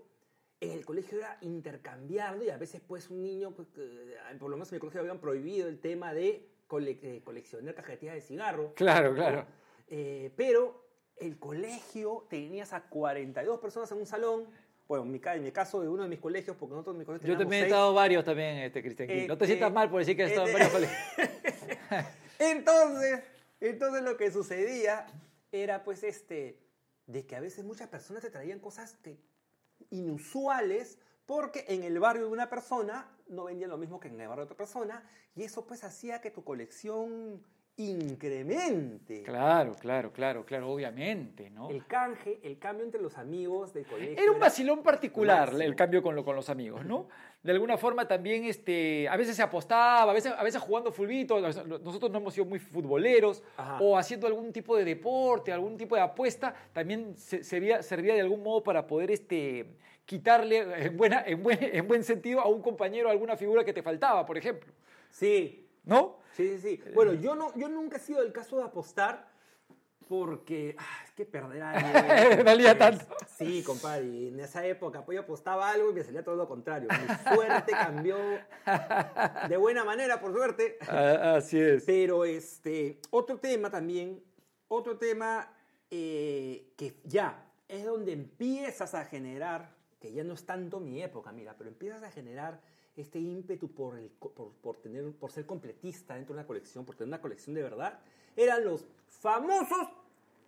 [0.61, 4.55] En el colegio era intercambiarlo y a veces, pues, un niño, pues, que, por lo
[4.55, 8.73] menos en mi colegio habían prohibido el tema de cole- eh, coleccionar cajetillas de cigarro.
[8.75, 9.45] Claro, claro.
[9.87, 10.85] Eh, pero
[11.17, 14.47] el colegio tenías a 42 personas en un salón.
[14.87, 17.05] Bueno, en mi, en mi caso de uno de mis colegios, porque nosotros en mi
[17.05, 19.09] colegio Yo también he estado varios también, este, Cristian.
[19.09, 20.99] Eh, No te sientas eh, mal por decir que has estado en eh, varios colegios.
[22.39, 23.23] Entonces,
[23.61, 25.07] entonces lo que sucedía
[25.51, 26.59] era pues este,
[27.07, 29.17] de que a veces muchas personas te traían cosas que,
[29.89, 34.27] inusuales porque en el barrio de una persona no vendían lo mismo que en el
[34.27, 37.43] barrio de otra persona y eso pues hacía que tu colección
[37.77, 39.23] incremente.
[39.23, 41.69] Claro, claro, claro, claro, obviamente, ¿no?
[41.69, 44.21] El canje, el cambio entre los amigos del colegio.
[44.21, 45.61] Era un vacilón particular máximo.
[45.63, 47.07] el cambio con, lo- con los amigos, ¿no?
[47.43, 51.39] De alguna forma también, este, a veces se apostaba, a veces, a veces jugando fulbito,
[51.39, 53.77] nosotros no hemos sido muy futboleros, Ajá.
[53.81, 58.21] o haciendo algún tipo de deporte, algún tipo de apuesta, también se- servía, servía de
[58.21, 59.67] algún modo para poder este,
[60.05, 63.81] quitarle, en, buena, en, buen, en buen sentido, a un compañero alguna figura que te
[63.83, 64.71] faltaba, por ejemplo,
[65.11, 66.17] Sí, ¿no?
[66.35, 66.83] Sí, sí, sí.
[66.93, 69.27] Bueno, yo, no, yo nunca he sido el caso de apostar
[70.07, 72.43] porque ah, es que perder algo.
[72.43, 73.05] Valía es- tanto.
[73.37, 74.05] Sí, compadre.
[74.05, 76.89] y en esa época pues, yo apostaba algo y me salía todo lo contrario.
[76.89, 78.17] Mi suerte cambió
[79.49, 80.77] de buena manera, por suerte.
[80.87, 81.83] Ah, así es.
[81.85, 84.23] Pero este, otro tema también,
[84.67, 85.51] otro tema
[85.89, 91.31] eh, que ya es donde empiezas a generar, que ya no es tanto mi época,
[91.31, 92.61] mira, pero empiezas a generar
[92.95, 96.95] este ímpetu por, el, por, por tener, por ser completista dentro de una colección, por
[96.95, 97.99] tener una colección de verdad,
[98.35, 99.87] eran los famosos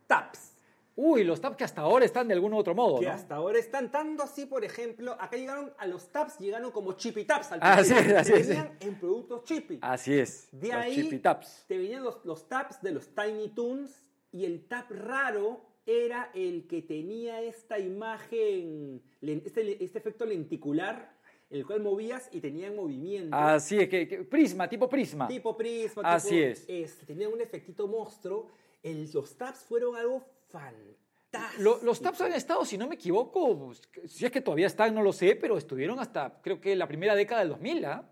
[0.07, 0.53] taps.
[0.95, 3.11] Uy, los taps que hasta ahora están de algún otro modo, Que ¿no?
[3.11, 7.23] hasta ahora están tanto así, por ejemplo, acá llegaron a los taps, llegaron como chippy
[7.23, 8.47] taps al Así es, así que es.
[8.47, 9.77] venían en productos chippy.
[9.81, 10.47] Así es.
[10.51, 11.65] De los ahí chippy taps.
[11.67, 16.65] te venían los, los taps de los Tiny Toons y el tap raro era el
[16.67, 21.15] que tenía esta imagen, este, este efecto lenticular,
[21.49, 23.35] el cual movías y tenía movimiento.
[23.35, 25.27] Así es, que, que- prisma, tipo prisma.
[25.27, 26.01] Tipo prisma.
[26.05, 26.65] Así tipo, es.
[26.67, 28.49] este, tenía un efectito monstruo.
[28.83, 31.63] El- los taps fueron algo fantástico.
[31.63, 33.81] Lo- los taps han estado, si no me equivoco, pues,
[34.11, 37.15] si es que todavía están, no lo sé, pero estuvieron hasta, creo que la primera
[37.15, 38.09] década del 2000, ¿ah?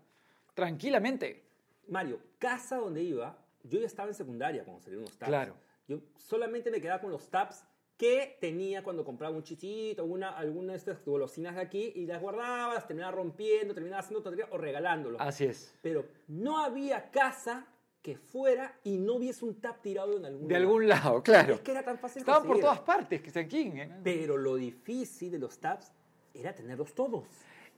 [0.54, 1.44] Tranquilamente.
[1.88, 5.28] Mario, casa donde iba, yo ya estaba en secundaria cuando salieron los taps.
[5.28, 5.56] Claro.
[5.86, 7.64] Yo solamente me quedaba con los taps
[7.96, 12.20] que tenía cuando compraba un chichito, alguna, alguna de estas golosinas de aquí, y las
[12.20, 15.20] guardaba, las terminaba rompiendo, terminaba haciendo tonterías o regalándolos.
[15.20, 15.74] Así es.
[15.82, 17.66] Pero no había casa
[18.02, 20.60] que fuera y no hubiese un tap tirado en algún De lugar.
[20.62, 21.54] algún lado, claro.
[21.54, 23.70] Es que era tan fácil Estaban por todas partes, Christian King.
[23.76, 23.90] ¿eh?
[24.04, 25.90] Pero lo difícil de los taps
[26.34, 27.24] era tenerlos todos.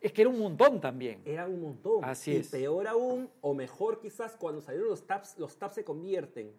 [0.01, 1.23] Es que era un montón también.
[1.25, 2.05] Era un montón.
[2.05, 2.49] Así y es.
[2.49, 6.53] peor aún, o mejor quizás, cuando salieron los tabs, los tabs se convierten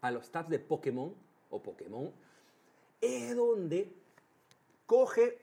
[0.00, 1.14] a los tabs de Pokémon
[1.50, 2.12] o Pokémon,
[3.00, 3.92] es donde
[4.86, 5.38] coge,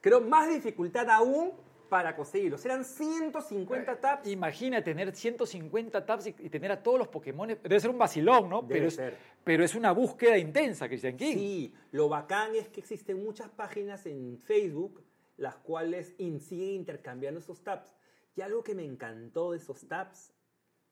[0.00, 1.52] creo, más dificultad aún
[1.88, 2.64] para conseguirlos.
[2.64, 4.26] Eran 150 tabs.
[4.28, 7.48] Imagina tener 150 taps y, y tener a todos los Pokémon.
[7.48, 8.62] Debe ser un vacilón, ¿no?
[8.62, 9.16] Debe pero, es, ser.
[9.44, 11.34] pero es una búsqueda intensa, Christian King.
[11.34, 15.02] Sí, lo bacán es que existen muchas páginas en Facebook
[15.36, 17.92] las cuales in- siguen intercambiando esos tabs.
[18.36, 20.32] Y algo que me encantó de esos tabs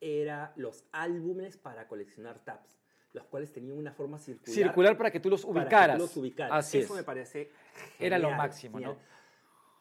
[0.01, 2.82] era los álbumes para coleccionar tabs,
[3.13, 4.55] los cuales tenían una forma circular.
[4.55, 5.99] Circular para que tú los para que tú ubicaras.
[5.99, 6.53] los ubicaras.
[6.67, 7.01] Así Eso es.
[7.01, 7.51] me parece
[7.99, 8.89] Era lo genial, máximo, ¿no?
[8.93, 9.07] genial.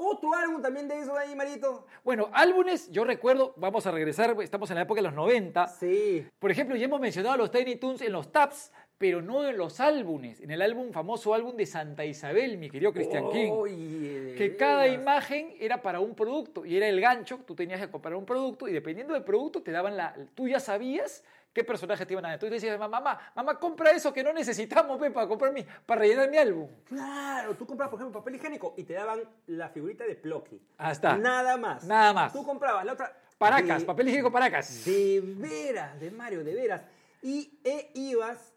[0.04, 1.86] Otro álbum también de eso ahí, Marito.
[2.04, 5.68] Bueno, álbumes, yo recuerdo, vamos a regresar, estamos en la época de los 90.
[5.68, 6.26] Sí.
[6.40, 9.80] Por ejemplo, ya hemos mencionado los Tiny Toons en los tabs, pero no en los
[9.80, 10.42] álbumes.
[10.42, 13.52] En el álbum, famoso álbum de Santa Isabel, mi querido Christian King.
[14.36, 18.16] Que cada imagen era para un producto y era el gancho, tú tenías que comprar
[18.16, 20.16] un producto y dependiendo del producto te daban la...
[20.34, 22.36] Tú ya sabías qué personaje te iban a dar.
[22.36, 26.30] Entonces decías, mamá, mamá, mamá, compra eso que no necesitamos, para comprar mi, para rellenar
[26.30, 26.68] mi álbum.
[26.86, 30.62] Claro, tú comprabas, por ejemplo, papel higiénico y te daban la figurita de Plocky.
[30.78, 31.18] Ahí está.
[31.18, 31.84] Nada más.
[31.84, 32.34] Nada más.
[32.34, 33.18] Tú comprabas la otra.
[33.38, 34.86] Paracas, de- papel higiénico Paracas.
[34.86, 36.82] De veras, de Mario, de veras.
[37.24, 38.54] Y e ibas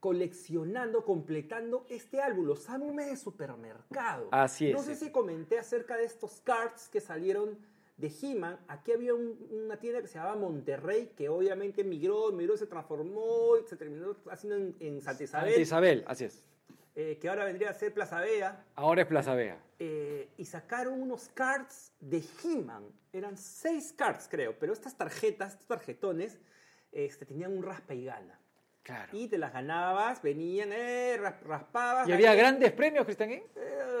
[0.00, 4.28] coleccionando, completando este álbum, los álbumes de supermercado.
[4.30, 5.06] Así No es, sé sí.
[5.06, 7.58] si comenté acerca de estos cards que salieron
[7.96, 8.58] de He-Man.
[8.68, 13.56] Aquí había un- una tienda que se llamaba Monterrey, que obviamente migró, migró, se transformó,
[13.62, 16.42] y se terminó haciendo en, en Santa Isabel, Santa Isabel, así es.
[16.94, 18.64] eh, que ahora vendría a ser Plaza Vea.
[18.74, 19.58] Ahora es Plaza Vega.
[19.78, 22.84] eh, y sacaron unos cards de He-Man.
[23.12, 26.38] Eran seis cards, creo, pero estas tarjetas, estos tarjetones,
[26.92, 28.38] este, tenían un raspa y gana.
[28.86, 29.10] Claro.
[29.18, 32.08] Y te las ganabas, venían, eh, ras- raspabas.
[32.08, 33.42] ¿Y había gané- grandes premios, Cristian eh,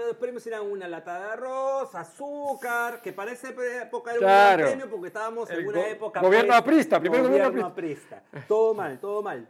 [0.06, 4.52] los premios eran una lata de arroz, azúcar, que para esa época era Claro.
[4.52, 6.20] un gran premio porque estábamos en El una go- época...
[6.20, 8.22] gobierno pues, aprista, primero gobierno gobierno aprista.
[8.46, 9.48] Todo mal, todo mal.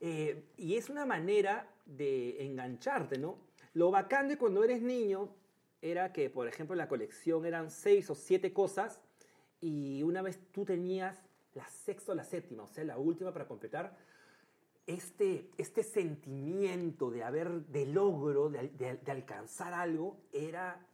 [0.00, 3.36] Eh, y es una manera de engancharte, ¿no?
[3.74, 5.28] Lo bacán de cuando eres niño
[5.82, 9.02] era que, por ejemplo, en la colección eran seis o siete cosas
[9.60, 13.46] y una vez tú tenías la sexta o la séptima, o sea, la última para
[13.46, 13.94] completar,
[14.86, 20.86] este, este sentimiento de haber, de logro, de, alcanzar algo, era,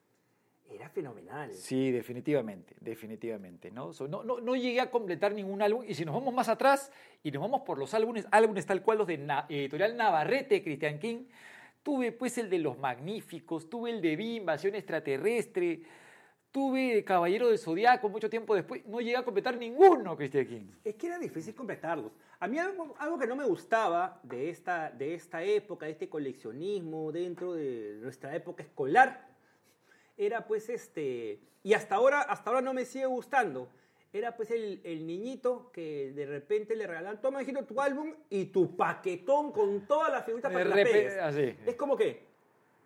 [0.70, 1.52] era fenomenal.
[1.52, 3.70] Sí, definitivamente, definitivamente.
[3.70, 3.90] ¿no?
[4.08, 7.30] No, no, no llegué a completar ningún álbum y si nos vamos más atrás y
[7.30, 11.24] nos vamos por los álbumes, álbumes tal cual los de editorial Navarrete, Christian King,
[11.82, 15.80] tuve pues el de Los Magníficos, tuve el de Vi, Invasión Extraterrestre,
[16.50, 20.66] tuve Caballero del Zodiaco mucho tiempo después, no llegué a completar ninguno, Christian King.
[20.84, 22.12] Es que era difícil completarlos.
[22.40, 26.08] A mí algo, algo que no me gustaba de esta, de esta época, de este
[26.08, 29.28] coleccionismo dentro de nuestra época escolar,
[30.16, 33.70] era pues este, y hasta ahora, hasta ahora no me sigue gustando,
[34.12, 38.46] era pues el, el niñito que de repente le regalaban, toma hijito tu álbum y
[38.46, 41.56] tu paquetón con todas las figuritas para que así.
[41.66, 42.24] Es como que,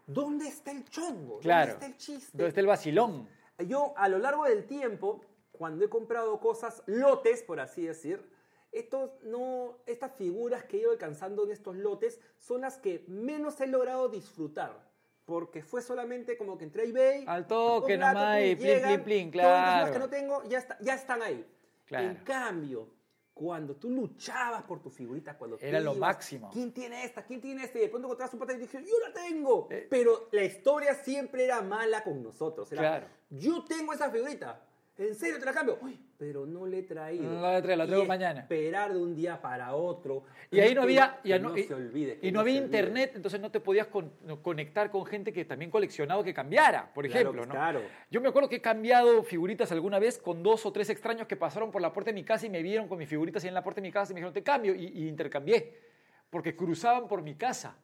[0.07, 1.39] ¿dónde está el chongo?
[1.39, 1.73] Claro.
[1.73, 2.31] ¿Dónde está el chiste?
[2.33, 3.29] ¿Dónde está el vacilón?
[3.67, 5.21] Yo a lo largo del tiempo,
[5.51, 8.29] cuando he comprado cosas, lotes, por así decir,
[8.73, 13.61] estos no, estas figuras que he ido alcanzando en estos lotes son las que menos
[13.61, 14.91] he logrado disfrutar.
[15.25, 17.25] Porque fue solamente como que entré a eBay.
[17.29, 19.93] Al toque nomás y plin, plin, plin, todas las claro.
[19.93, 21.47] que no tengo ya, está- ya están ahí.
[21.85, 22.09] Claro.
[22.09, 22.89] En cambio,
[23.33, 26.51] cuando tú luchabas por tu figurita, cuando tú Era lo ibas, máximo.
[26.53, 27.23] ¿Quién tiene esta?
[27.25, 27.79] ¿Quién tiene esta?
[27.79, 29.69] Y de pronto encontrabas un pata y dije, yo la tengo.
[29.71, 29.87] Eh.
[29.89, 32.71] Pero la historia siempre era mala con nosotros.
[32.73, 33.07] Era, Claro.
[33.33, 34.61] Yo tengo esa figurita.
[34.99, 35.79] ¿En serio te la cambio?
[35.81, 37.25] Uy, pero no le he traído.
[37.25, 38.41] No la traigo, la Y traigo mañana.
[38.43, 40.25] Esperar de un día para otro.
[40.51, 42.19] Y ahí no había, ya no, no, y, se olvide.
[42.21, 42.79] y no había se olvide.
[42.79, 46.93] internet, entonces no te podías con- no, conectar con gente que también coleccionaba que cambiara,
[46.93, 47.47] por Claro, ejemplo.
[47.47, 47.53] ¿no?
[47.53, 47.81] claro.
[48.11, 51.37] Yo me acuerdo que he cambiado figuritas alguna vez con dos o tres extraños que
[51.37, 53.55] pasaron por la puerta de mi casa y me vieron con mis figuritas ahí en
[53.55, 55.81] la puerta de mi casa y me dijeron, te cambio, y, y intercambié,
[56.29, 57.79] porque cruzaban por mi casa.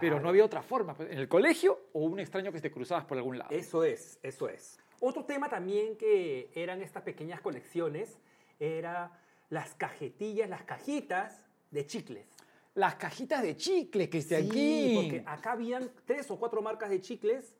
[0.00, 3.04] Pero no había otra forma, pues, en el colegio o un extraño que te cruzabas
[3.04, 3.50] por algún lado.
[3.54, 4.78] Eso es, eso es.
[5.00, 8.18] Otro tema también que eran estas pequeñas colecciones
[8.60, 9.12] era
[9.50, 12.26] las cajetillas, las cajitas de chicles.
[12.74, 14.94] Las cajitas de chicles, Cristian Sí, King.
[14.96, 17.54] porque acá habían tres o cuatro marcas de chicles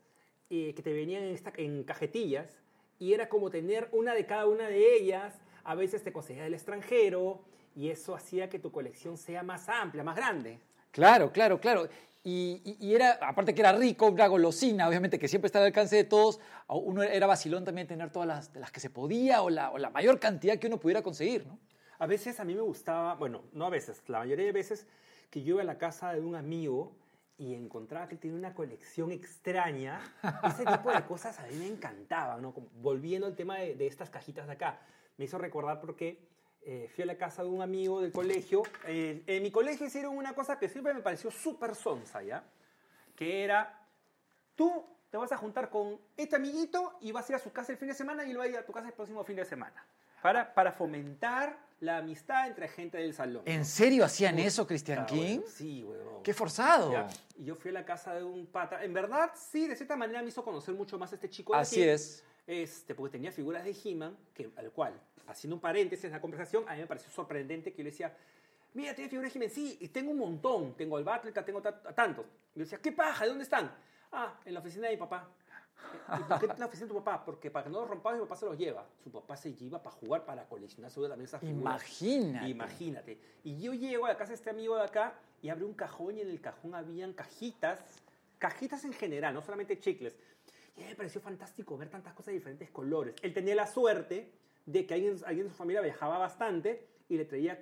[0.49, 2.61] eh, que te venían en, esta- en cajetillas
[2.99, 5.35] y era como tener una de cada una de ellas.
[5.65, 7.43] A veces te conseguía del extranjero
[7.75, 10.61] y eso hacía que tu colección sea más amplia, más grande.
[10.93, 11.89] Claro, claro, claro.
[12.25, 15.67] Y, y- y era, aparte que era rico, una golosina, obviamente que siempre está al
[15.67, 19.51] alcance de todos, uno era vacilón también tener todas las, las que se podía o
[19.51, 21.59] la, o la mayor cantidad que uno pudiera conseguir, ¿no?
[21.99, 24.87] A veces a mí me gustaba, bueno, no a veces, la mayoría de veces
[25.31, 26.95] que yo iba a la casa de un amigo
[27.39, 30.01] y encontraba que tenía una colección extraña,
[30.45, 32.53] ese tipo de cosas a mí me encantaban, ¿no?
[32.55, 34.81] Como volviendo al tema de, de estas cajitas de acá,
[35.17, 36.19] me hizo recordar porque
[36.65, 38.63] eh, fui a la casa de un amigo del colegio.
[38.87, 42.45] Eh, en mi colegio hicieron una cosa que siempre me pareció súper sonsa, ¿ya?
[43.17, 43.87] Que era,
[44.55, 47.73] tú te vas a juntar con este amiguito y vas a ir a su casa
[47.73, 49.37] el fin de semana y él va a ir a tu casa el próximo fin
[49.37, 49.85] de semana.
[50.23, 53.43] para, para fomentar la amistad entre gente del salón.
[53.45, 55.39] ¿En serio hacían eso, Christian King?
[55.41, 56.23] bueno, Sí, huevón.
[56.23, 56.93] Qué forzado.
[56.93, 58.85] Ya, Y yo fui a la casa de un pata.
[58.85, 61.55] En verdad, sí, de cierta manera me hizo conocer mucho más a este chico.
[61.55, 62.25] de Así aquí, es.
[62.47, 64.93] Este, porque tenía figuras de He-Man, que, al cual,
[65.29, 68.17] haciendo un paréntesis en la conversación, a mí me pareció sorprendente que yo le decía,
[68.75, 71.81] mira, tienes figuras de He-Man, sí, y tengo un montón, tengo el Battlecat, tengo ta-
[71.95, 72.27] tantos.
[72.55, 73.25] Y yo decía, ¿qué paja?
[73.25, 73.73] ¿De dónde están?
[74.11, 75.29] Ah, en la oficina de mi papá.
[76.19, 77.25] ¿Y por qué en la oficina de tu papá?
[77.25, 78.87] Porque para que no los rompamos, mi papá se los lleva.
[79.03, 81.81] Su papá se lleva para jugar, para coleccionar seguramente esas figuras.
[81.83, 82.49] Imagínate.
[82.49, 83.19] Imagínate.
[83.45, 86.17] Y yo llego a la casa de este amigo de acá y abro un cajón
[86.19, 87.81] y en el cajón habían cajitas,
[88.39, 90.15] cajitas en general, no solamente chicles.
[90.77, 93.15] Y a me pareció fantástico ver tantas cosas de diferentes colores.
[93.23, 94.33] Él tenía la suerte
[94.67, 97.61] de que alguien, alguien de su familia viajaba bastante y le traía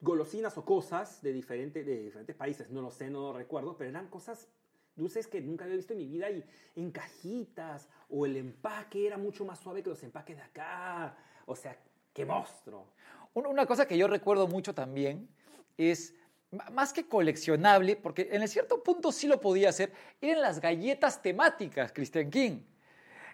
[0.00, 2.70] golosinas o cosas de, diferente, de diferentes países.
[2.70, 4.48] No lo sé, no lo recuerdo, pero eran cosas
[4.96, 6.44] dulces que nunca había visto en mi vida y
[6.74, 11.16] en cajitas o el empaque era mucho más suave que los empaques de acá.
[11.46, 11.78] O sea,
[12.12, 12.86] qué monstruo.
[13.34, 15.28] Un- Una cosa que yo recuerdo mucho también
[15.76, 16.14] es,
[16.70, 21.92] más que coleccionable, porque en cierto punto sí lo podía hacer, eran las galletas temáticas,
[21.92, 22.60] Christian King.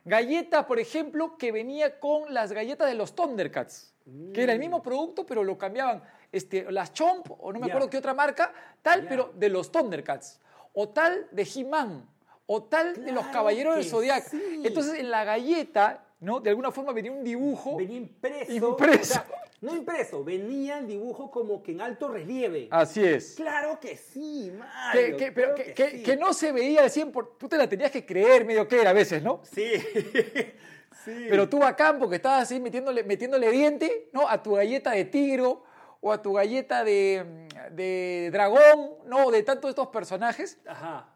[0.05, 3.95] Galleta, por ejemplo, que venía con las galletas de los Thundercats,
[4.35, 6.03] que era el mismo producto, pero lo cambiaban.
[6.31, 10.41] Este, las Chomp, o no me acuerdo qué otra marca, tal, pero de los Thundercats.
[10.75, 12.07] O tal de He-Man,
[12.47, 14.25] o tal de los Caballeros del Zodiac.
[14.25, 14.63] sí.
[14.65, 16.41] Entonces, en la galleta, ¿no?
[16.41, 17.77] De alguna forma venía un dibujo.
[17.77, 18.53] Venía impreso.
[18.53, 18.99] Impreso.
[18.99, 19.27] o sea,
[19.65, 22.69] no impreso, venía el dibujo como que en alto relieve.
[22.71, 23.35] Así es.
[23.35, 25.17] Claro que sí, Mario.
[25.17, 26.03] que- claro que, que- sí.
[26.03, 28.81] que no se veía al 100%, por- tú te la tenías que creer medio que
[28.81, 29.41] era a veces, ¿no?
[29.45, 29.65] Sí.
[31.05, 31.27] sí.
[31.29, 34.29] Pero tú bacán porque estabas así metiéndole, metiéndole diente, ¿no?
[34.29, 35.65] A tu galleta de tigro
[36.01, 39.31] o a tu galleta de, de dragón, ¿no?
[39.31, 40.59] De tantos estos personajes.
[40.67, 41.09] Ajá.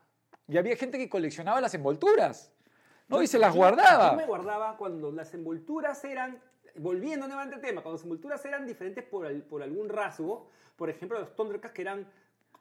[0.48, 2.50] Y había gente que coleccionaba las envolturas,
[3.08, 3.18] ¿no?
[3.18, 4.12] Yo- Y se las yo- guardaba.
[4.12, 6.40] Yo me guardaba cuando las envolturas eran,
[6.76, 10.90] volviendo nuevamente al tema, cuando las envolturas eran diferentes por, al- por algún rasgo, por
[10.90, 12.06] ejemplo, los Thundercats que eran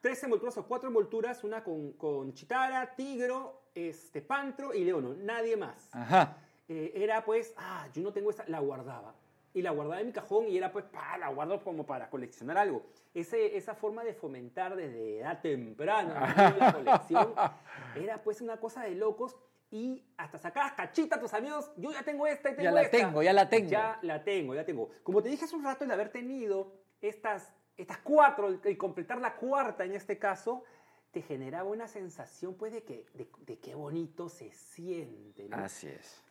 [0.01, 5.55] tres envolturas o cuatro envolturas, una con, con Chitara, Tigro, este, Pantro y Leono, nadie
[5.57, 5.89] más.
[5.93, 6.37] Ajá.
[6.69, 9.13] Eh, era pues, ah, yo no tengo esta, la guardaba.
[9.53, 12.57] Y la guardaba en mi cajón y era pues, pa, la guardo como para coleccionar
[12.57, 12.83] algo.
[13.13, 17.33] Ese, esa forma de fomentar desde edad temprana la colección
[17.95, 19.35] era pues una cosa de locos.
[19.77, 22.81] Y hasta sacabas cachita a tus amigos, yo ya tengo esta y tengo Ya la
[22.81, 22.97] esta.
[22.97, 23.69] tengo, ya la tengo.
[23.69, 24.89] Ya la tengo, ya tengo.
[25.03, 29.19] Como te dije hace un rato, el haber tenido estas, estas cuatro, el, el completar
[29.19, 30.63] la cuarta en este caso,
[31.11, 35.47] te generaba una sensación pues de que de, de qué bonito se siente.
[35.47, 35.57] ¿no?
[35.57, 36.23] Así es.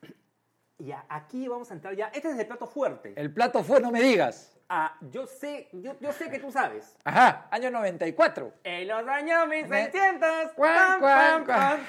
[0.79, 2.09] Ya, aquí vamos a entrar ya.
[2.09, 3.15] Este es el plato fuerte.
[3.17, 4.53] El plato fue, no me digas.
[4.69, 6.97] Ah, yo sé, yo, yo sé que tú sabes.
[7.05, 8.53] Ajá, año 94.
[8.65, 10.53] En los años 1600.
[10.57, 11.59] Cuan, pam, cuan, pam, cuan.
[11.77, 11.81] pam.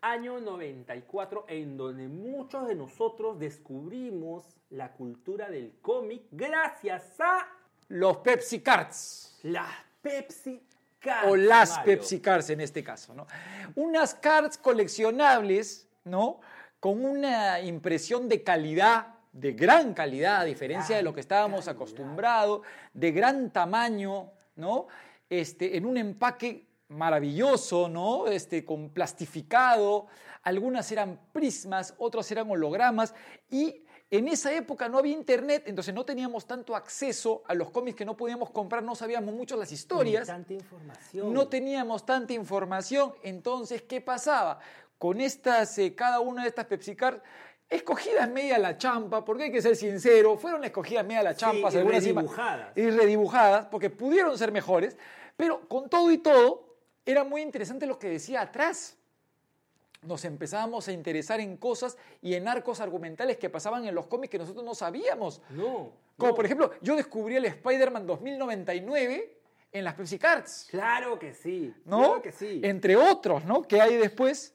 [0.00, 7.48] Año 94, en donde muchos de nosotros descubrimos la cultura del cómic gracias a
[7.88, 9.38] Los Pepsi Cards.
[9.42, 9.70] las
[10.02, 10.62] Pepsi
[11.00, 11.28] Cards.
[11.28, 11.84] o las Mario.
[11.84, 13.26] Pepsi Cards en este caso, ¿no?
[13.74, 16.40] Unas cards coleccionables, ¿no?
[16.78, 22.60] Con una impresión de calidad, de gran calidad, a diferencia de lo que estábamos acostumbrados,
[22.92, 24.88] de gran tamaño, ¿no?
[25.28, 28.26] Este, en un empaque maravilloso, ¿no?
[28.26, 30.06] Este, con plastificado,
[30.42, 33.14] algunas eran prismas, otras eran hologramas
[33.50, 37.96] y en esa época no había internet, entonces no teníamos tanto acceso a los cómics
[37.96, 40.28] que no podíamos comprar, no sabíamos mucho las historias.
[40.28, 41.32] Tanta información.
[41.34, 44.60] No teníamos tanta información, entonces, ¿qué pasaba?
[44.96, 47.20] Con estas, eh, cada una de estas Pepsi Cards,
[47.68, 51.76] escogidas media la champa, porque hay que ser sincero, fueron escogidas media la champa, y
[51.76, 52.76] algunas encima- redibujadas.
[52.76, 54.96] y redibujadas, porque pudieron ser mejores,
[55.36, 56.65] pero con todo y todo,
[57.06, 58.96] era muy interesante lo que decía atrás.
[60.02, 64.30] Nos empezábamos a interesar en cosas y en arcos argumentales que pasaban en los cómics
[64.30, 65.40] que nosotros no sabíamos.
[65.50, 65.92] No.
[66.16, 66.34] Como no.
[66.34, 69.36] por ejemplo, yo descubrí el Spider-Man 2099
[69.72, 70.68] en las Pepsi Cards.
[70.70, 71.74] Claro que sí.
[71.84, 71.98] ¿no?
[71.98, 72.60] Claro que sí.
[72.62, 73.62] Entre otros, ¿no?
[73.62, 74.54] Que hay después.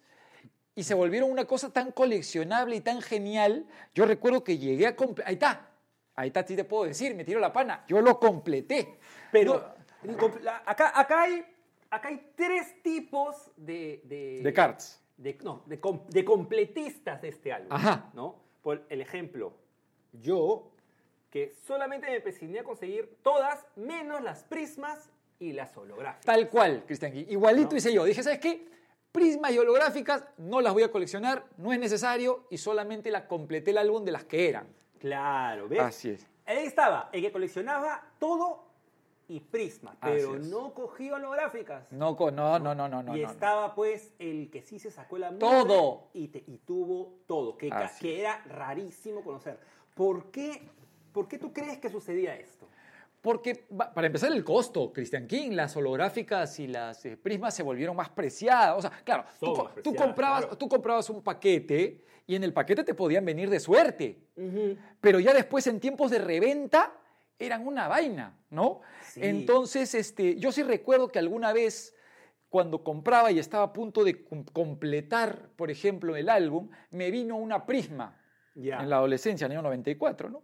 [0.75, 3.65] Y se volvieron una cosa tan coleccionable y tan genial.
[3.93, 5.29] Yo recuerdo que llegué a completar.
[5.29, 5.67] Ahí está.
[6.15, 7.83] Ahí está, sí te puedo decir, me tiro la pana.
[7.87, 8.99] Yo lo completé.
[9.31, 9.73] Pero
[10.65, 11.45] acá, acá, hay,
[11.91, 14.01] acá hay tres tipos de...
[14.06, 14.99] De, De cards.
[15.17, 17.71] de- no, de, com- de completistas de este álbum.
[17.71, 18.10] Ajá.
[18.13, 18.39] ¿no?
[18.63, 19.54] Por el ejemplo,
[20.13, 20.71] yo,
[21.30, 26.25] que solamente me presioné a conseguir todas, menos las prismas y las holográficas.
[26.25, 27.15] Tal cual, Cristian.
[27.15, 27.77] Igualito ¿No?
[27.77, 28.04] hice yo.
[28.06, 28.67] Dije, ¿sabes qué?
[29.12, 33.71] Prismas y holográficas no las voy a coleccionar, no es necesario y solamente la completé
[33.71, 34.67] el álbum de las que eran.
[35.00, 35.79] Claro, ¿ves?
[35.81, 36.25] Así es.
[36.46, 38.71] Ahí estaba, el que coleccionaba todo
[39.32, 41.90] y prisma, pero no cogía holográficas.
[41.92, 43.15] No, no, no, no, no, no.
[43.15, 43.32] y no, no.
[43.32, 46.10] estaba pues el que sí se sacó la mugre Todo.
[46.13, 47.71] y, te- y tuvo todo, que,
[48.04, 49.58] era rarísimo conocer.
[49.96, 50.62] ¿Por qué
[51.13, 52.67] ¿Por qué tú crees que sucedía esto?
[53.21, 57.96] Porque, para empezar, el costo, Christian King, las holográficas y las eh, prismas se volvieron
[57.96, 58.77] más preciadas.
[58.77, 59.25] O sea, claro,
[59.84, 60.58] tú, comprabas, claro.
[60.58, 64.17] tú comprabas un paquete y en el paquete te podían venir de suerte.
[65.00, 66.94] Pero ya después, en tiempos de reventa,
[67.38, 68.82] eran una vaina, ¿no?
[69.13, 69.19] Sí.
[69.23, 71.95] Entonces, este, yo sí recuerdo que alguna vez,
[72.49, 77.35] cuando compraba y estaba a punto de com- completar, por ejemplo, el álbum, me vino
[77.37, 78.17] una prisma
[78.81, 80.43] en la adolescencia, en el año 94, ¿no?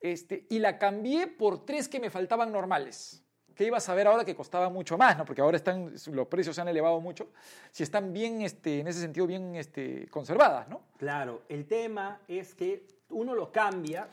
[0.00, 3.24] Este, y la cambié por tres que me faltaban normales.
[3.54, 5.24] Que ibas a ver ahora que costaba mucho más, ¿no?
[5.24, 7.30] Porque ahora están, los precios se han elevado mucho.
[7.72, 10.82] Si están bien, este, en ese sentido, bien este, conservadas, ¿no?
[10.98, 14.06] Claro, el tema es que uno lo cambia.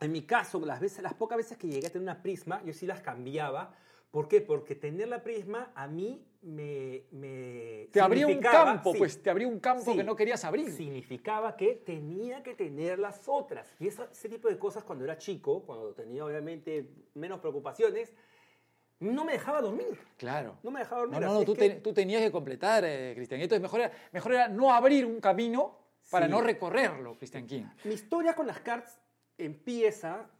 [0.00, 2.72] En mi caso, las, veces, las pocas veces que llegué a tener una prisma, yo
[2.72, 3.74] sí las cambiaba.
[4.10, 4.40] ¿Por qué?
[4.40, 7.04] Porque tener la prisma a mí me...
[7.12, 10.44] me Te abría un campo, sí, pues te abría un campo sí, que no querías
[10.44, 10.70] abrir.
[10.70, 13.74] Significaba que tenía que tener las otras.
[13.80, 18.12] Y esa- ese tipo de cosas cuando era chico, cuando tenía obviamente menos preocupaciones,
[19.00, 19.98] no me dejaba dormir.
[20.16, 20.56] Claro.
[20.62, 21.20] No me dejaba dormir.
[21.20, 23.40] No, no, no, tú, que- te- tú tenías que completar, eh, Cristian.
[23.40, 25.78] Entonces, mejor era, mejor era no abrir un camino
[26.10, 26.32] para Sí.
[26.32, 27.64] no recorrerlo, Cristian King.
[27.84, 28.98] Mi historia con las cards
[29.38, 30.30] empieza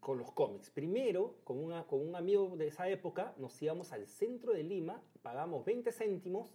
[0.00, 0.68] con los cómics.
[0.68, 5.02] Primero, con, una- con un amigo de esa época, nos íbamos al centro de Lima,
[5.22, 6.52] pagamos 20 céntimos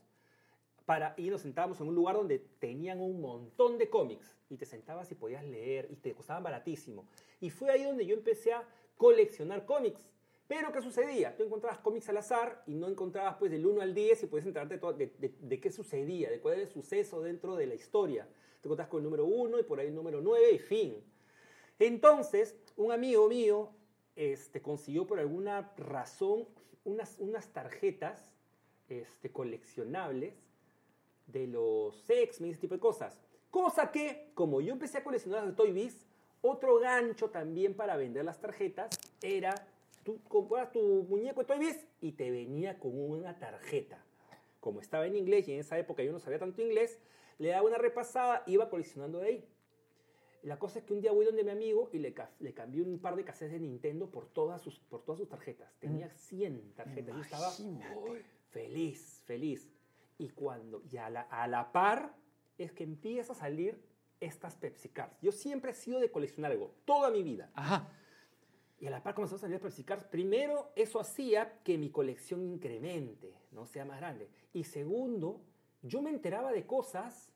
[0.85, 4.37] para, y nos sentábamos en un lugar donde tenían un montón de cómics.
[4.51, 7.07] Y te sentabas y podías leer y te costaban baratísimo.
[7.41, 8.63] Y fue ahí donde yo empecé a
[8.97, 10.07] coleccionar cómics.
[10.47, 11.35] Pero ¿qué sucedía?
[11.35, 14.45] Tú encontrabas cómics al azar y no encontrabas pues del 1 al 10 y podías
[14.45, 18.27] enterarte de, de- de qué sucedía, de cuál era el suceso dentro de la historia.
[18.63, 21.03] Te encontrabas con el número 1 y por ahí el número 9 y fin.
[21.79, 23.71] Entonces, un amigo mío
[24.15, 26.47] este, consiguió por alguna razón
[26.85, 28.33] unas, unas tarjetas
[28.87, 30.33] este, coleccionables
[31.27, 33.19] de los X-Men, ese tipo de cosas.
[33.51, 36.05] Cosa que, como yo empecé a coleccionar las de Toy Biz,
[36.41, 39.67] otro gancho también para vender las tarjetas era,
[40.05, 44.01] tú comprabas tu muñeco de Toy Biz y te venía con una tarjeta.
[44.61, 46.97] Como estaba en inglés y en esa época yo no sabía tanto inglés,
[47.37, 49.49] le daba una repasada, iba coleccionando de ahí.
[50.43, 52.99] La cosa es que un día voy donde mi amigo y le, le cambié un
[52.99, 55.73] par de cassettes de Nintendo por todas sus, por todas sus tarjetas.
[55.79, 57.15] Tenía 100 tarjetas.
[57.15, 57.51] Yo estaba
[58.49, 59.69] feliz, feliz.
[60.17, 62.13] Y cuando, y a la, a la par,
[62.57, 63.81] es que empieza a salir
[64.19, 65.17] estas Pepsi Cards.
[65.21, 67.49] Yo siempre he sido de coleccionar algo, toda mi vida.
[67.55, 67.89] Ajá.
[68.79, 70.03] Y a la par comenzó a salir Pepsi Cards.
[70.03, 74.29] Primero, eso hacía que mi colección incremente, no sea más grande.
[74.51, 75.41] Y segundo,
[75.83, 77.29] yo me enteraba de cosas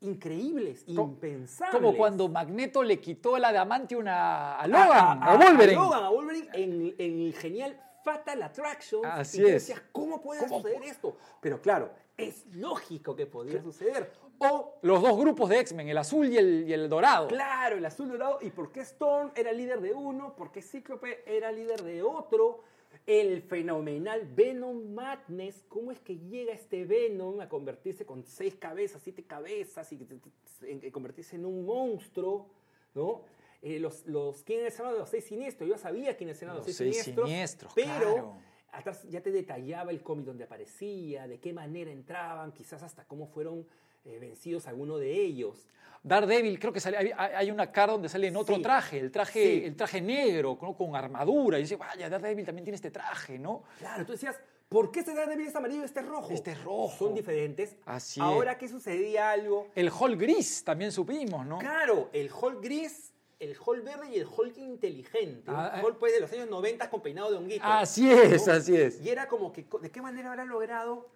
[0.00, 1.74] increíbles, impensables.
[1.74, 5.78] Como cuando Magneto le quitó el adamantium a, Logan, a, a- Wolverine.
[5.78, 9.04] a Logan, a Wolverine en, en el genial Fatal Attraction.
[9.06, 9.52] Así y es.
[9.52, 11.16] decías, ¿cómo puede ¿Cómo suceder esto?
[11.40, 14.12] Pero claro, es lógico que podía suceder.
[14.38, 17.26] O, Los dos grupos de X-Men, el azul y el, y el dorado.
[17.28, 18.38] claro, el azul dorado.
[18.42, 20.36] ¿Y por qué Storm era líder de uno?
[20.36, 22.60] ¿Por qué Cíclope era líder de otro?
[23.06, 25.64] El fenomenal Venom Madness.
[25.68, 31.36] ¿Cómo es que llega este Venom a convertirse con seis cabezas, siete cabezas y convertirse
[31.36, 32.50] en un monstruo?
[32.94, 33.22] ¿No?
[33.62, 35.68] Eh, los, los, ¿Quiénes eran los seis siniestros?
[35.68, 37.28] Yo sabía quiénes eran los, Los seis, seis siniestros.
[37.28, 38.38] siniestros, pero claro.
[38.72, 43.26] atrás ya te detallaba el cómic donde aparecía, de qué manera entraban, quizás hasta cómo
[43.26, 43.66] fueron
[44.06, 45.66] eh, vencidos algunos de ellos.
[46.02, 48.62] Daredevil, creo que sale, hay, hay una cara donde sale en otro Sí.
[48.62, 49.64] traje, el traje, Sí.
[49.64, 50.76] el traje negro, ¿no?
[50.76, 51.58] con armadura.
[51.58, 53.64] Y dice, vaya, Daredevil también tiene este traje, ¿no?
[53.80, 54.38] Claro, tú decías,
[54.68, 56.32] ¿por qué este Daredevil es amarillo y este es rojo?
[56.32, 56.96] Este es rojo.
[57.06, 57.76] Son diferentes.
[57.86, 61.58] Así Ahora que sucedía algo, El Hall gris también supimos, ¿no?
[61.58, 65.50] claro, el Hulk gris, el Hulk verde y el Hulk inteligente.
[65.52, 65.84] Ah, un eh.
[65.86, 67.64] Hulk pues, de los años 90 con peinado de honguito.
[67.64, 69.00] Así es, así es.
[69.02, 71.08] Y era como que, ¿de qué manera habrá logrado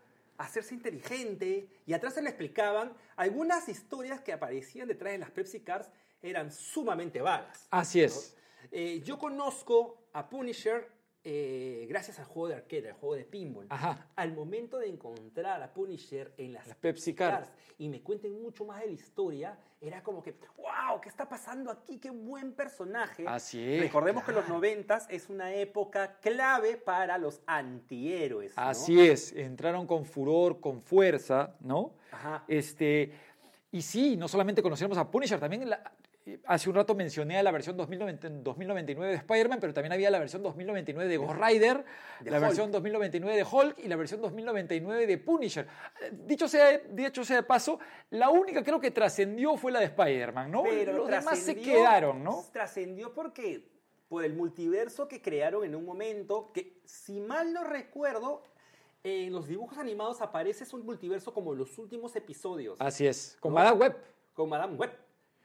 [0.45, 1.68] hacerse inteligente?
[1.86, 5.91] Y atrás se le explicaban algunas historias que aparecían detrás de las Pepsi Cars
[6.22, 7.66] eran sumamente vagas.
[7.70, 8.36] Así es.
[8.70, 10.91] Eh, yo conozco a Punisher
[11.23, 13.66] eh, gracias al juego de arcade, al juego de pinball.
[13.68, 14.07] Ajá.
[14.16, 17.51] Al momento de encontrar a Punisher en las, Las Pepsi Cars.
[17.79, 21.71] y me cuenten mucho más de la historia, era como que, wow, ¿qué está pasando
[21.71, 21.99] aquí?
[21.99, 23.25] Qué buen personaje.
[23.27, 24.55] Así es, Recordemos que los claro.
[24.57, 28.57] noventas es una época clave para los antihéroes.
[28.57, 28.62] ¿no?
[28.62, 31.93] Así es, entraron con furor, con fuerza, ¿no?
[32.12, 32.45] Ajá.
[32.49, 33.12] Este,
[33.73, 35.93] y sí, no solamente conocíamos a Punisher, también la-
[36.47, 40.43] hace un rato mencioné la versión 2090 2099 de Spider-Man, pero también había la versión
[40.43, 41.85] 2099 de Ghost Rider,
[42.20, 42.47] De la Hulk.
[42.47, 45.66] versión 2099 de Hulk y la versión 2099 de Punisher.
[46.12, 47.78] Dicho sea, dicho sea de paso,
[48.11, 50.62] la única creo que trascendió fue la de Spider-Man, ¿no?
[50.62, 52.45] Pero Los demás se quedaron, ¿no?
[52.53, 53.68] Trascendió porque
[54.09, 58.43] por el multiverso que crearon en un momento que, si mal no recuerdo,
[59.05, 63.53] en los dibujos animados aparece un multiverso como en los últimos episodios Así es, con
[63.53, 63.59] ¿No?
[63.59, 63.97] Madame Web.
[64.35, 64.91] con Madame Web.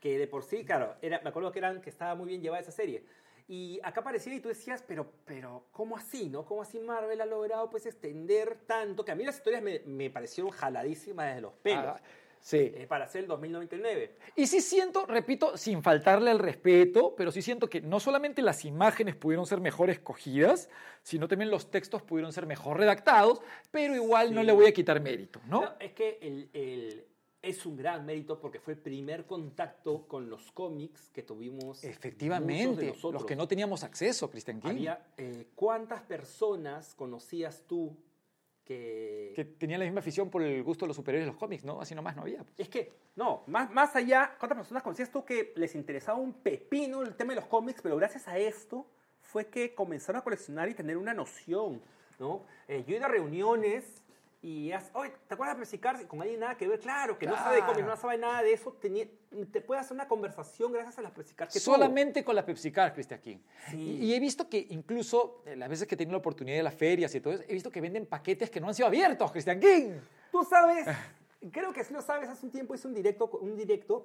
[0.00, 2.62] Que de por sí, claro, era, me acuerdo que, eran, que estaba muy bien llevada
[2.62, 3.04] esa serie.
[3.48, 6.44] Y acá aparecía y tú decías, pero, pero, ¿cómo así, no?
[6.44, 9.04] ¿Cómo así Marvel ha logrado, pues, extender tanto?
[9.04, 11.84] Que a mí las historias me, me parecieron jaladísimas desde los pelos.
[11.86, 12.00] Ah,
[12.40, 12.72] sí.
[12.74, 14.16] eh, para hacer el 2099.
[14.34, 18.64] Y sí siento, repito, sin faltarle al respeto, pero sí siento que no solamente las
[18.64, 20.68] imágenes pudieron ser mejor escogidas,
[21.02, 23.40] sino también los textos pudieron ser mejor redactados,
[23.70, 24.46] pero igual no Sí.
[24.48, 25.62] le voy a quitar mérito, ¿no?
[25.62, 27.06] No, es que el, el-
[27.46, 31.80] es un gran mérito porque fue el primer contacto con los cómics que tuvimos.
[31.82, 33.12] de Efectivamente, nosotros.
[33.14, 37.96] los que no teníamos acceso, Christian King, Había, eh, ¿Cuántas personas conocías tú
[38.64, 41.64] que, que tenían la misma afición por el gusto de los superiores de los cómics,
[41.64, 41.80] ¿no?
[41.80, 42.42] Así nomás no había.
[42.42, 42.58] pues.
[42.58, 47.02] Es que, no, más, más allá, ¿cuántas personas conocías tú que les interesaba un pepino
[47.02, 48.86] el tema de los cómics, pero gracias a esto
[49.20, 51.80] fue que comenzaron a coleccionar y tener una noción,
[52.18, 52.44] ¿no?
[52.66, 54.02] Eh, yo he ido a reuniones
[54.42, 56.04] y, has, oye, ¿te acuerdas de Pepsi Cars?
[56.06, 57.72] Con alguien nada que ver, claro, que no sabe de Claro.
[57.72, 59.08] cómics, no sabe nada de eso, tenía-
[59.50, 61.74] te puede hacer una conversación gracias a las Pepsi Cars que tuvo.
[61.74, 63.38] Solamente con las Pepsi Cars, Christian King.
[63.70, 63.76] Sí.
[63.76, 66.62] Y, y he visto que incluso, eh, las veces que he tenido la oportunidad de
[66.62, 69.32] las ferias y todo eso, he visto que venden paquetes que no han sido abiertos,
[69.32, 69.92] Christian King.
[70.30, 70.86] Tú sabes,
[71.50, 74.02] creo que sí lo sabes, hace un tiempo hice un directo, un directo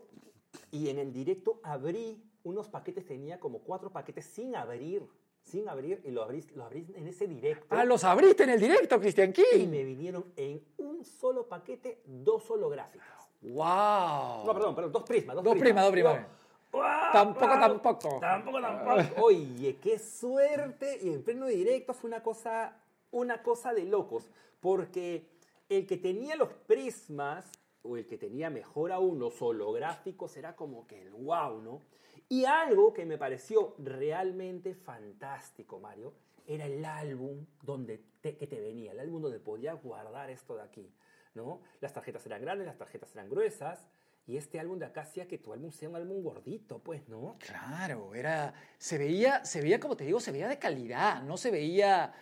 [0.72, 5.04] y en el directo abrí unos paquetes, tenía como cuatro paquetes sin abrir,
[5.44, 7.68] sin abrir y lo abrí, lo abrí en ese directo.
[7.70, 9.68] Ah, los abriste en el directo, Christian y King.
[9.70, 13.08] me vinieron en un solo paquete dos holográficas.
[13.42, 14.46] ¡Wow!
[14.46, 15.36] No, perdón, perdón, dos prismas.
[15.36, 16.26] Dos, Dos prismas, dos prismas.
[16.72, 17.12] ¡guau!
[17.12, 18.20] Tampoco, tampoco.
[18.20, 19.22] Tampoco, tampoco.
[19.24, 21.00] Oye, qué suerte.
[21.02, 22.78] Y en pleno directo fue una cosa,
[23.12, 24.30] una cosa de locos.
[24.60, 25.26] Porque
[25.68, 30.88] el que tenía los prismas, o el que tenía mejor aún los holográficos, era como
[30.88, 31.82] que el wow, ¿no?
[32.30, 36.14] Y algo que me pareció realmente fantástico, Mario,
[36.48, 40.64] era el álbum donde te- que te venía, el álbum donde podías guardar esto de
[40.64, 40.94] aquí,
[41.36, 41.62] ¿no?
[41.82, 43.88] Las tarjetas eran grandes, las tarjetas eran gruesas,
[44.28, 47.38] y este álbum de acá hacía que tu álbum sea un álbum gordito, pues, ¿no?
[47.40, 51.52] Claro, era, se veía, se veía, como te digo, se veía de calidad, no se
[51.52, 52.14] veía,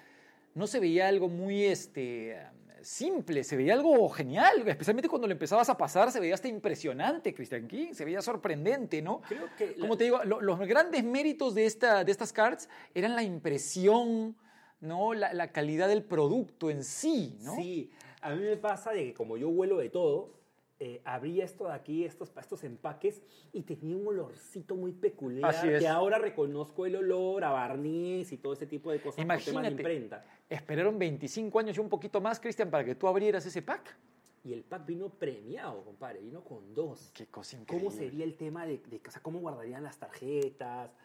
[0.56, 2.40] no se veía algo muy, este,
[2.82, 7.34] simple, se veía algo genial, especialmente cuando lo empezabas a pasar, se veía hasta impresionante,
[7.34, 9.22] Christian King, se veía sorprendente, ¿no?
[9.28, 12.70] Creo que la- Como te digo, lo- los grandes méritos de, esta, de estas cards
[12.94, 14.36] eran la impresión,
[14.82, 15.14] ¿no?
[15.14, 17.56] La, la calidad del producto en sí, ¿no?
[17.56, 17.90] Sí,
[18.22, 20.39] a mí me pasa de que como yo huelo de todo,
[20.80, 23.22] eh, abría esto de aquí, estos, estos empaques,
[23.52, 25.80] y tenía un olorcito muy peculiar, Así es.
[25.82, 29.46] que ahora reconozco el olor a barniz y todo ese tipo de cosas por temas
[29.46, 29.82] de Imagínate.
[29.82, 30.26] imprenta.
[30.50, 33.98] Esperaron 25 años y un poquito más, Cristian, para que tú abrieras ese pack.
[34.42, 37.12] Y el pack vino premiado, compadre, vino con dos.
[37.14, 37.88] Qué cosa increíble.
[37.90, 40.96] ¿Cómo sería el tema de, de o sea, cómo guardarían las tarjetas?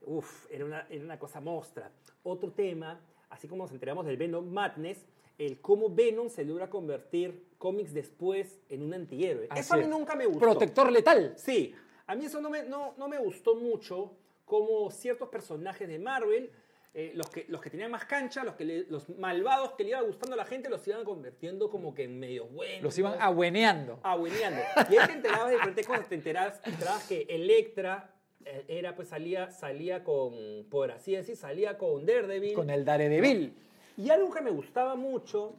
[0.00, 1.92] Uf, era una, era una cosa mostra.
[2.22, 2.98] Otro tema,
[3.28, 5.04] así como nos enteramos del Venom Madness,
[5.36, 9.46] el cómo Venom se logra convertir cómics después en un antihéroe.
[9.50, 9.88] Así eso a mí es.
[9.90, 10.40] nunca me gustó.
[10.40, 11.34] Protector letal.
[11.36, 11.74] Sí,
[12.06, 14.12] a mí eso no me, no, no me gustó mucho,
[14.46, 16.50] como ciertos personajes de Marvel,
[16.94, 19.90] eh, los, que, los que tenían más cancha, los, que le- los malvados que le
[19.90, 22.82] iba gustando a la gente, los iban convirtiendo como que en medio buenos.
[22.82, 24.00] Los iban abueneando.
[24.02, 24.60] abueneando.
[24.90, 28.14] Y ahí te enterabas de diferentes cosas, te enterabas, te enterabas que Electra
[28.46, 32.54] eh, era, pues salía, salía con, por así decir, salía con Daredevil.
[32.54, 33.52] Con el Daredevil.
[33.98, 35.54] Y algo que me gustaba mucho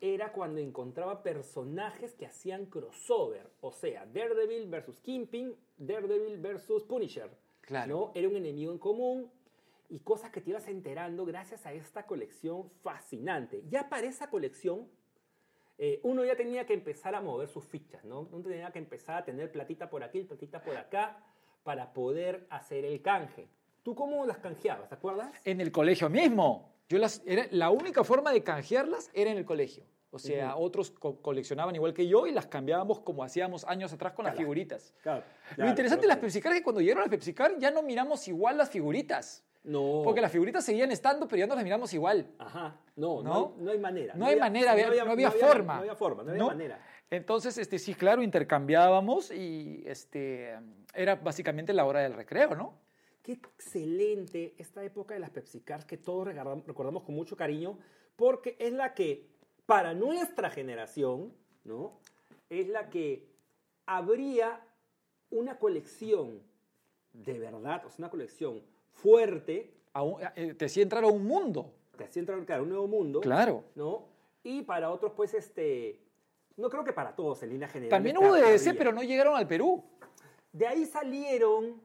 [0.00, 3.50] era cuando encontraba personajes que hacían crossover.
[3.60, 7.30] O sea, Daredevil versus Kingpin, Daredevil versus Punisher.
[7.60, 7.88] Claro.
[7.88, 8.12] ¿no?
[8.14, 9.30] Era un enemigo en común
[9.88, 13.64] y cosas que te ibas enterando gracias a esta colección fascinante.
[13.68, 14.88] Ya para esa colección,
[15.78, 18.28] eh, uno ya tenía que empezar a mover sus fichas, ¿no?
[18.30, 21.24] Uno tenía que empezar a tener platita por aquí, platita por acá,
[21.62, 23.48] para poder hacer el canje.
[23.82, 25.32] ¿Tú cómo las canjeabas, te acuerdas?
[25.44, 26.73] En el colegio mismo.
[26.88, 29.84] Yo las, era, la única forma de canjearlas era en el colegio.
[30.10, 34.12] O sea, otros co- coleccionaban igual que yo y las cambiábamos como hacíamos años atrás
[34.12, 34.94] con las figuritas.
[35.02, 35.24] Claro,
[35.56, 37.82] Lo interesante de las Pepsi Car es que cuando llegaron las Pepsi Car ya no
[37.82, 39.44] miramos igual las figuritas.
[39.64, 40.02] No.
[40.04, 42.28] Porque las figuritas seguían estando, pero ya no las miramos igual.
[42.38, 42.76] Ajá.
[42.94, 43.70] No, no, ¿No?
[43.72, 44.14] hay, manera.
[44.14, 45.74] No hay manera, había- no había forma.
[45.74, 46.46] No había forma, no había ¿no?
[46.48, 46.78] manera.
[47.10, 50.56] Entonces, este, sí, claro, intercambiábamos y este,
[50.94, 52.78] era básicamente la hora del recreo, ¿no?
[53.24, 57.78] Qué excelente esta época de las Pepsi Cars que todos recordamos con mucho cariño,
[58.16, 59.26] porque es la que,
[59.64, 61.32] para nuestra generación,
[61.64, 61.98] ¿no?
[62.50, 63.26] Es la que
[63.86, 64.60] habría
[65.30, 66.42] una colección
[67.14, 68.60] de verdad, o sea, una colección
[68.92, 71.72] fuerte, A un- eh, te hacía entrar a un mundo.
[71.96, 73.64] te hacía entrar claro, un nuevo mundo, Claro.
[73.74, 74.04] ¿no?
[74.42, 75.98] Y para otros, pues, este,
[76.58, 77.88] no creo que para todos en línea general.
[77.90, 79.82] También hubo de DC, pero no llegaron al Perú.
[80.52, 81.80] De ahí salieron,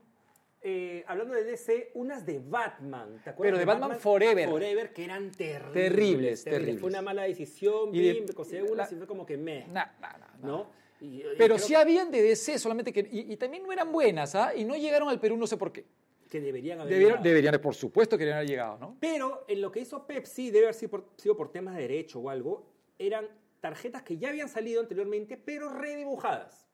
[0.61, 3.21] eh, hablando de DC, unas de Batman.
[3.23, 3.51] ¿Te acuerdas?
[3.51, 4.49] Pero de Batman Forever.
[4.49, 5.73] Forever, que eran terribles.
[5.73, 6.79] Terribles, terribles.
[6.81, 9.67] Fue una mala decisión, Y de- conseguí unas la- y fue como que me.
[9.67, 10.27] Nah, nah, nah.
[10.47, 10.69] ¿no?
[11.01, 12.99] Y- Pero sí habían de DC, solamente que.
[13.09, 14.53] Y, y también no eran buenas, ¿ah?
[14.53, 15.85] Y no llegaron al Perú, no sé por qué.
[16.29, 17.27] que deberían haber Debieron, llegado.
[17.29, 18.97] deberían, por supuesto, que deberían haber llegado, ¿no?
[18.99, 22.19] Pero en lo que hizo Pepsi, debe haber sido por, sido por temas de derecho
[22.19, 22.67] o algo,
[22.99, 23.27] eran
[23.61, 26.68] tarjetas que ya habían salido anteriormente, pero redibujadas.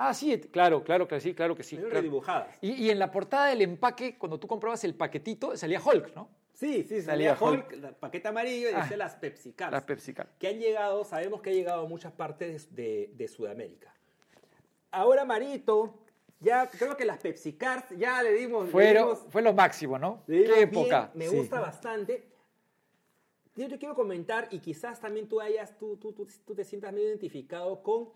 [0.00, 1.76] Ah, sí, claro, claro que sí, claro que sí.
[1.76, 1.90] Claro.
[1.90, 2.56] redibujadas.
[2.60, 6.28] Y, y en la portada del empaque, cuando tú comprabas el paquetito, salía Hulk, ¿no?
[6.54, 9.72] Sí, sí, Salía salía Hulk, la- paquete amarillo y Ah, decía las Pepsi Cards.
[9.72, 10.30] Las Pepsi Cards.
[10.38, 13.92] que han llegado, sabemos que ha llegado a muchas partes de, de Sudamérica.
[14.90, 15.94] Ahora, Marito,
[16.40, 18.72] ya creo que las Pepsi Cards ya le dimos...
[18.72, 20.22] le dimos- fue lo máximo, ¿no?
[20.26, 21.10] le dimos Qué bien, época.
[21.14, 21.36] me Sí.
[21.36, 22.24] gusta bastante.
[23.56, 26.92] Yo te quiero comentar, y quizás también tú, hayas, tú, tú, tú, tú te sientas
[26.92, 28.10] medio identificado con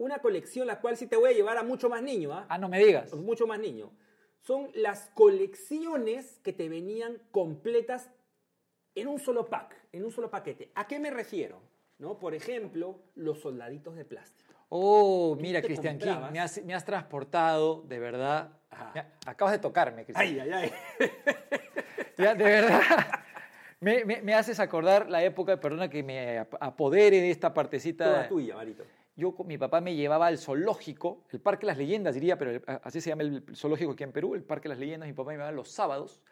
[0.00, 2.46] una colección la cual sí te voy a llevar a mucho más niño, ¿ah?
[2.48, 3.12] Ah, no me digas.
[3.14, 3.90] mucho más niño.
[4.40, 8.10] Son las colecciones que te venían completas
[8.94, 10.70] en un solo pack, en un solo paquete.
[10.74, 11.60] ¿A qué me refiero?
[11.98, 12.18] ¿No?
[12.18, 14.54] Por ejemplo, los soldaditos de plástico.
[14.70, 18.52] Oh, mira, Cristian King, me has, me has transportado, de verdad.
[18.70, 19.06] Ajá.
[19.26, 20.26] Acabas de tocarme, Cristian.
[20.26, 20.50] Ay, ay,
[20.98, 21.10] ay.
[22.16, 22.80] Ya, de verdad.
[23.80, 28.04] Me, me- me haces acordar la época, perdona que me ap- apodere de esta partecita.
[28.04, 28.84] Toda tuya, Marito.
[29.20, 32.62] Yo, mi papá me llevaba al zoológico, el Parque de las Leyendas diría, pero el-
[32.82, 35.28] así se llama el zoológico aquí en Perú, el Parque de las Leyendas, mi papá
[35.28, 36.22] me llevaba los sábados.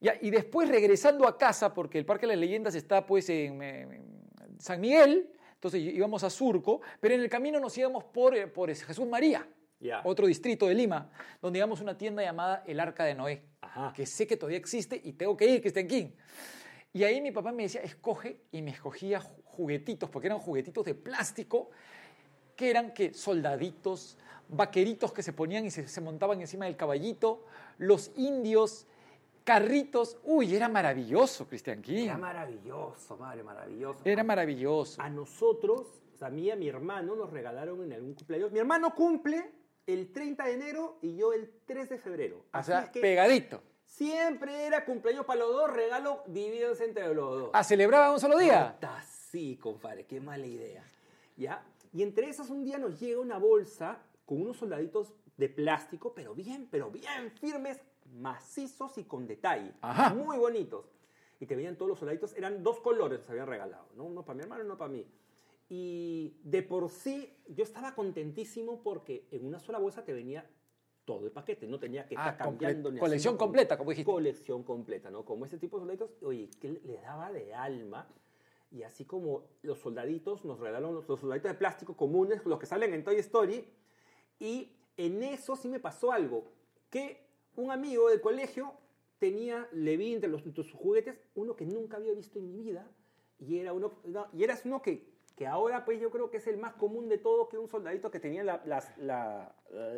[0.00, 3.62] Ya, y después regresando a casa, porque el Parque de las Leyendas está pues en,
[3.62, 8.36] eh, en San Miguel, entonces íbamos a Surco, pero en el camino nos íbamos por,
[8.36, 9.48] eh, por Jesús María,
[9.78, 10.00] Ya.
[10.04, 11.08] otro distrito de Lima,
[11.40, 13.92] donde íbamos a una tienda llamada El Arca de Noé, Ajá.
[13.94, 16.08] que sé que todavía existe y tengo que ir, Cristian King.
[16.92, 20.84] Y ahí mi papá me decía, escoge, y me escogía ju- juguetitos, porque eran juguetitos
[20.84, 21.70] de plástico,
[22.56, 24.16] que eran que soldaditos,
[24.48, 27.44] vaqueritos que se ponían y se, se montaban encima del caballito,
[27.78, 28.86] los indios,
[29.44, 30.18] carritos.
[30.24, 32.04] Uy, era maravilloso, Cristian King.
[32.06, 34.00] Era maravilloso, madre, maravilloso.
[34.04, 35.00] Era maravilloso.
[35.00, 35.82] A nosotros,
[36.14, 38.50] o sea, a mí y a mi hermano nos regalaron en algún cumpleaños.
[38.52, 39.52] Mi hermano cumple
[39.86, 42.38] el 30 de enero y yo el 3 de febrero.
[42.38, 43.62] O Así sea, es que pegadito.
[43.84, 47.50] siempre era cumpleaños para los dos, regalo divídense entre los dos.
[47.52, 48.76] Ah, celebraba un solo día.
[49.30, 50.82] Sí, compadre, qué mala idea.
[51.36, 51.62] ¿Ya?
[51.96, 56.34] Y entre esas un día nos llega una bolsa con unos soldaditos de plástico, pero
[56.34, 57.80] bien, pero bien firmes,
[58.20, 59.72] macizos y con detalle.
[59.80, 60.12] Ajá.
[60.12, 60.84] Muy bonitos.
[61.40, 64.04] Y te venían todos los soldaditos, eran dos colores, se habían regalado, ¿no?
[64.04, 65.06] Uno para mi hermano y uno para mí.
[65.70, 70.46] Y de por sí, yo estaba contentísimo porque en una sola bolsa te venía
[71.06, 74.12] todo el paquete, no tenía que Ah, estar cambiando comple- ni colección completa, como dijiste.
[74.12, 75.24] Colección completa, ¿no?
[75.24, 78.06] Como ese tipo de soldaditos, oye, que le daba de alma.
[78.70, 82.94] Y así como los soldaditos nos regalaron los, soldaditos de plástico comunes, los que salen
[82.94, 83.64] en Toy Story.
[84.38, 86.44] Y en eso sí me pasó algo.
[86.90, 88.72] Que un amigo del colegio
[89.18, 92.62] tenía, le vi entre, los, entre sus juguetes, uno que nunca había visto en mi
[92.62, 92.90] vida.
[93.38, 96.46] Y era uno, no, y era uno que, que ahora pues yo creo que es
[96.46, 99.52] el más común de todo, que un soldadito que tenía la, la,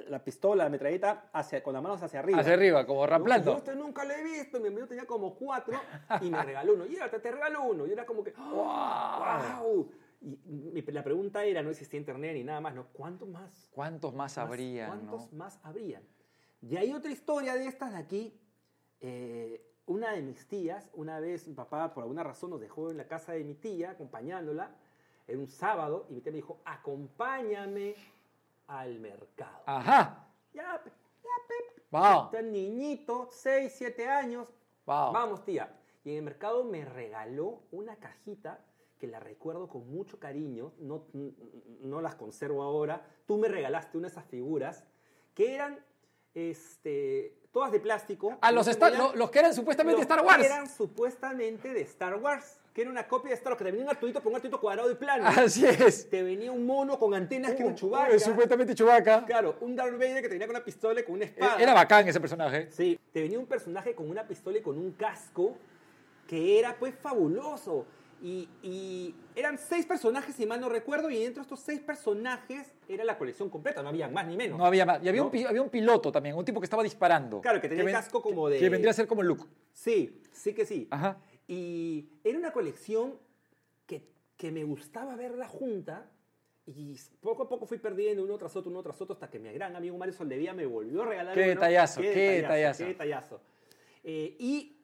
[0.08, 2.40] la pistola, la metralleta, hacia, con las manos hacia arriba.
[2.40, 3.52] Hacia arriba, como ramplando.
[3.52, 4.58] Yo este nunca lo he visto.
[4.58, 5.78] Mi amigo tenía como cuatro
[6.20, 6.86] y me regaló uno.
[6.86, 7.86] Y era, te, te regaló uno.
[7.86, 9.88] Y era como que, ¡wow!
[10.20, 10.36] Y
[10.72, 12.88] mi- la pregunta era, no existía internet ni nada más, ¿no?
[12.92, 13.68] ¿Cuántos más?
[13.72, 14.88] ¿Cuántos más más- habrían?
[14.88, 15.38] ¿Cuántos no?
[15.38, 16.02] más habrían?
[16.60, 18.40] Y hay otra historia de estas de aquí.
[19.00, 22.96] Eh, una de mis tías, una vez mi papá por alguna razón nos dejó en
[22.96, 24.74] la casa de mi tía, acompañándola,
[25.28, 27.94] era un sábado, y mi tía me dijo, acompáñame
[28.66, 29.62] al mercado.
[29.66, 30.26] Ajá.
[30.52, 32.24] Ya, ya, pe- Wow.
[32.26, 34.48] Está el niñito, 6, 7 años.
[34.84, 35.12] Wow.
[35.12, 35.74] Vamos, tía.
[36.04, 38.60] Y en el mercado me regaló una cajita
[38.98, 40.72] que la recuerdo con mucho cariño.
[40.78, 41.04] No,
[41.80, 43.06] no las conservo ahora.
[43.26, 44.84] Tú me regalaste una de esas figuras
[45.34, 45.78] que eran
[46.34, 48.36] este, todas de plástico.
[48.40, 50.44] A los, No Star- lo- los que eran supuestamente los Star que Wars.
[50.44, 52.60] Eran supuestamente de Star Wars.
[52.78, 53.58] Que era una copia de Star Wars.
[53.58, 55.24] Que te venía un artudito, pero un artudito cuadrado y plano.
[55.26, 56.08] Así es.
[56.08, 58.14] Te venía un mono con antenas que era un Uh, Chewbacca.
[58.14, 59.24] eh, Supuestamente Chewbacca.
[59.26, 61.60] Claro, un Darth Vader que tenía con una pistola y con una Eh, espada.
[61.60, 62.68] Era bacán ese personaje.
[62.70, 65.56] Sí, te venía un personaje con una pistola y con un casco
[66.28, 67.84] que era pues fabuloso.
[68.22, 72.72] Y, y eran seis personajes, si mal no recuerdo, y dentro de estos seis personajes
[72.88, 74.56] era la colección completa, no había más ni menos.
[74.56, 75.02] No había más.
[75.02, 75.26] Y había, ¿No?
[75.26, 77.40] un, pi- había un piloto también, un tipo que estaba disparando.
[77.40, 79.44] Claro, que tenía el ven- casco como que- de- Que vendría a ser como Luke.
[79.72, 80.86] Sí, sí que sí.
[80.92, 81.16] Ajá.
[81.48, 83.18] Y era una colección
[83.86, 86.08] que, que me gustaba verla junta.
[86.66, 89.50] Y poco a poco fui perdiendo uno tras otro, uno tras otro, hasta que mi
[89.52, 91.48] gran amigo Mario Soldevía me volvió a regalar Qué uno.
[91.48, 92.10] detallazo, qué
[92.42, 92.84] detallazo.
[92.84, 93.40] Qué detallazo.
[94.04, 94.76] Eh, y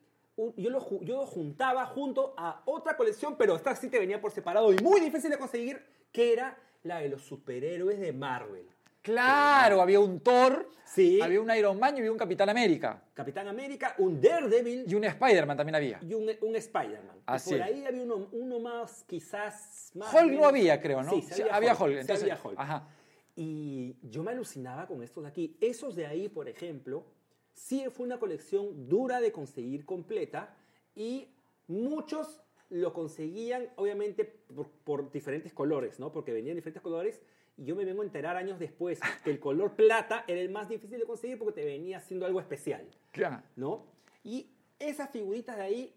[0.57, 4.33] yo lo, yo lo juntaba junto a otra colección, pero esta sí te venía por
[4.33, 8.67] separado y muy difícil de conseguir, que era la de los superhéroes de Marvel.
[9.09, 11.21] Claro, había un Thor, Sí.
[11.21, 13.03] había un Iron Man y había un Capitán América.
[13.13, 15.99] Capitán América, un Daredevil Y un Spider-Man también había.
[16.01, 17.19] y un, un Spider-Man.
[17.27, 20.13] Así por ahí había uno, uno más, quizás más.
[20.15, 21.11] Hulk no había, creo, ¿no?
[21.21, 21.81] Sí, había, había Hulk.
[21.83, 22.59] Hulk, sí entonces- había Hulk.
[22.59, 22.89] ajá.
[23.37, 25.57] Y yo me alucinaba con estos de aquí.
[25.61, 27.05] Esos de ahí, por ejemplo,
[27.53, 30.57] sí fue una colección dura de conseguir completa
[30.95, 31.29] y
[31.67, 32.41] muchos
[32.71, 36.11] lo conseguían, obviamente, por, por diferentes colores, ¿no?
[36.11, 37.21] Porque venían diferentes colores
[37.57, 40.69] y yo me vengo a enterar años después que el color plata era el más
[40.69, 42.87] difícil de conseguir porque te venía haciendo algo especial.
[43.13, 43.43] Claro.
[43.57, 43.85] ¿no?
[44.25, 44.49] Y
[44.79, 45.95] esas figuritas de ahí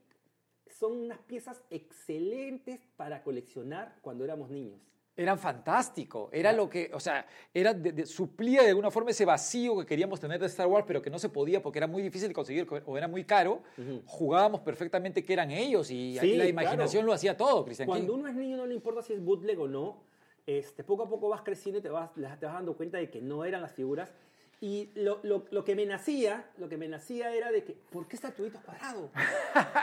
[0.70, 4.80] son unas piezas excelentes para coleccionar cuando éramos niños.
[5.16, 6.30] Eran fantásticos.
[6.32, 9.86] Era lo que, o sea, era de- de- suplía de alguna forma ese vacío que
[9.88, 12.36] queríamos tener de Star Wars, pero que no se podía porque era muy difícil de
[12.36, 13.64] conseguir o era muy caro.
[13.80, 14.04] Ujú.
[14.06, 16.50] Jugábamos perfectamente que eran ellos y Sí, la claro.
[16.52, 18.20] imaginación lo hacía todo, Cristian Cuando King.
[18.20, 20.04] uno es niño no le importa si es bootleg o no,
[20.48, 23.22] este, poco a poco vas creciendo y te vas, te vas dando cuenta de que
[23.22, 24.12] no eran las figuras.
[24.60, 28.08] Y lo, lo- lo que me nacía, lo que me nacía era de que, ¿por
[28.08, 29.12] qué este tubito es cuadrado?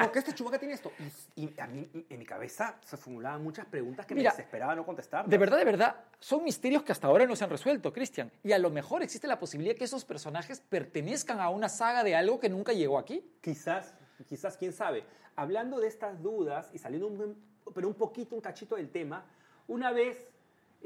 [0.01, 0.91] ¿Por qué este chubaca tiene esto?
[1.37, 4.75] Y, y a mí, en mi cabeza se formulaban muchas preguntas que Mira, me desesperaba
[4.75, 5.29] no contestar.
[5.29, 8.33] De verdad, de verdad, son misterios que hasta ahora no se han resuelto, Cristian.
[8.43, 12.17] Y a lo mejor existe la posibilidad que esos personajes pertenezcan a una saga de
[12.17, 13.25] algo que nunca llegó aquí.
[13.43, 13.95] Quizás,
[14.27, 15.05] quizás, quién sabe.
[15.37, 17.37] Hablando de estas dudas y saliendo un,
[17.73, 19.25] pero un poquito, un cachito del tema,
[19.69, 20.29] una vez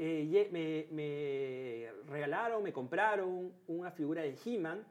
[0.01, 4.83] eh, me, me regalaron, me compraron una figura de He-Man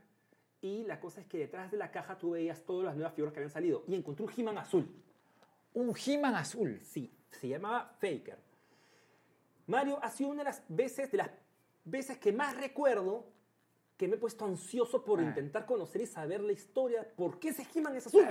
[0.60, 3.32] y la cosa es que detrás de la caja tú veías todas las nuevas figuras
[3.32, 4.86] que habían salido y encontré un He-Man azul.
[5.72, 6.78] Un He-Man azul.
[6.82, 8.38] Sí, se llamaba Faker.
[9.66, 11.30] Mario ha sido una de las veces, de las
[11.84, 13.26] veces que más recuerdo
[13.96, 15.24] que me he puesto ansioso por Ah.
[15.24, 17.06] intentar conocer y saber la historia.
[17.16, 18.24] ¿Por qué ese He-Man es azul?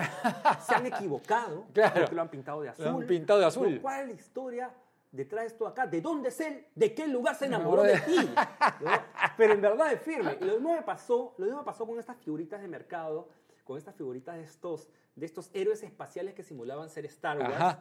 [0.66, 1.66] Se han equivocado.
[1.74, 2.02] Claro.
[2.02, 2.86] Porque lo han pintado de azul.
[2.86, 3.80] Lo han pintado de azul.
[3.82, 4.72] ¿Cuál es la historia
[5.12, 5.88] detrás de esto acá?
[5.88, 6.66] ¿De dónde es él?
[6.76, 8.16] ¿De qué lugar se enamoró de ti?
[8.82, 8.92] ¿No?
[9.38, 10.38] Pero en verdad es firme.
[10.42, 13.30] Y lo mismo me pasó, lo mismo me pasó con estas figuritas de mercado,
[13.64, 17.54] con estas figuritas de estos, de estos héroes espaciales que simulaban ser Star Wars.
[17.56, 17.80] Ajá.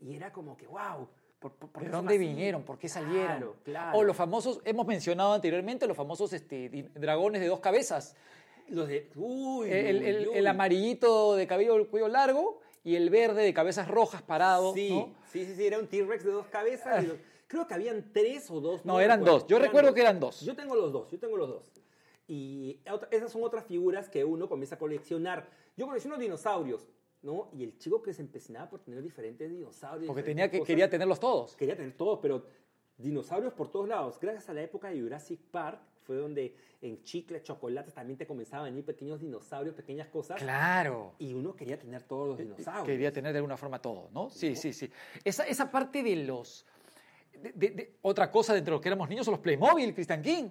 [0.00, 1.08] Y era como que, wow.
[1.38, 2.18] ¿por, por- por ¿De dónde así?
[2.18, 2.62] vinieron?
[2.62, 3.26] ¿Por qué salieron?
[3.38, 3.98] Claro, claro.
[3.98, 8.14] O los famosos, hemos mencionado anteriormente, los famosos este, dragones de dos cabezas.
[8.68, 9.08] Los de.
[9.14, 10.34] Uy, El, el- uy.
[10.38, 14.72] el amarillito de cabello cuello largo y el verde de cabezas rojas parado.
[14.72, 15.12] Sí, ¿no?
[15.30, 17.02] sí, sí, sí, era un T-Rex de dos cabezas.
[17.02, 17.16] y los-
[17.48, 18.84] creo que habían tres o dos.
[18.84, 19.44] No, eran dos.
[19.48, 20.40] Yo recuerdo que eran dos.
[20.42, 21.72] Yo tengo los dos, yo tengo los dos.
[22.28, 25.48] Y otra- esas son otras figuras que uno comienza a coleccionar.
[25.76, 26.88] Yo colecciono dinosaurios,
[27.22, 27.48] ¿no?
[27.52, 30.06] Y el chico que se empecinaba por tener diferentes dinosaurios.
[30.06, 31.56] Porque tenía que, cosas, quería tenerlos todos.
[31.56, 32.44] quería tener todos, pero
[32.98, 34.18] dinosaurios por todos lados.
[34.20, 38.66] Gracias a la época de Jurassic Park, fue donde en chicles, chocolates también te comenzaban
[38.66, 40.40] a venir pequeños dinosaurios, pequeñas cosas.
[40.40, 41.14] Claro.
[41.18, 42.86] Y uno quería tener todos los dinosaurios.
[42.86, 44.30] Quería tener de alguna forma todo, ¿no?
[44.30, 44.90] Sí, sí, sí.
[45.24, 46.64] Esa, esa parte de los...
[47.42, 50.22] de- de- de- otra cosa dentro de lo que éramos niños son los Playmobil, Christian
[50.22, 50.48] King.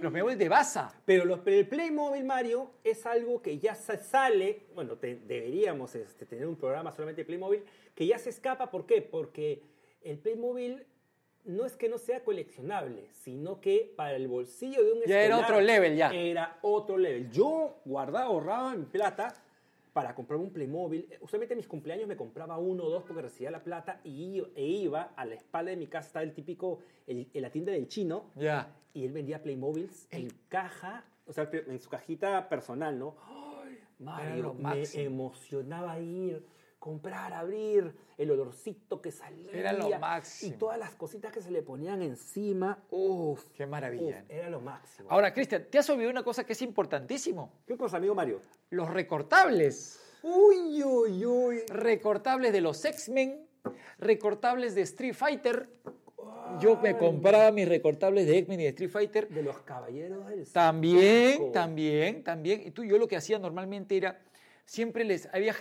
[0.00, 0.92] Los Playmobil de Baza.
[1.04, 6.46] Pero los, el Playmobil Mario es algo que ya sale, bueno, te- deberíamos este, tener
[6.46, 7.62] un programa solamente de Playmobil,
[7.94, 9.02] que ya se escapa, ¿por qué?
[9.02, 9.62] Porque
[10.02, 10.84] el Playmobil
[11.44, 15.38] no es que no sea coleccionable, sino que para el bolsillo de un Ya era
[15.38, 16.10] otro level, ya.
[16.12, 17.30] Era otro level.
[17.30, 19.34] Yo guardaba, ahorraba mi plata
[19.92, 21.08] para comprar un Playmobil.
[21.20, 24.64] Usualmente en mis cumpleaños me compraba uno o dos porque recibía la plata y e
[24.64, 27.88] iba a la espalda de mi casa, estaba el típico, el- en la tienda del
[27.88, 28.74] chino, Ya.
[28.94, 33.16] y él vendía Playmobiles en caja, o sea, en su cajita personal, ¿no?
[33.26, 36.44] ¡Ay, Mario, me emocionaba ir,
[36.78, 39.50] comprar, abrir, el olorcito que salía.
[39.52, 40.54] Era lo máximo.
[40.54, 43.44] Y todas las cositas que se le ponían encima, uff.
[43.54, 44.24] Qué maravilla.
[44.28, 45.08] Era lo máximo.
[45.10, 47.52] Ahora, Cristian, te has olvidado una cosa que es importantísimo.
[47.66, 48.42] ¿Qué cosa, amigo Mario?
[48.70, 50.00] Los recortables.
[50.22, 51.62] Uy, uy, uy.
[51.68, 53.46] Recortables de los X-Men,
[53.98, 55.68] recortables de Street Fighter.
[56.60, 59.28] Yo me compraba mis recortables de X-Men y de Street Fighter.
[59.28, 62.62] De los caballeros del También, también, también.
[62.66, 64.20] Y tú, yo lo que hacía normalmente era,
[64.68, 65.54] siempre les, había,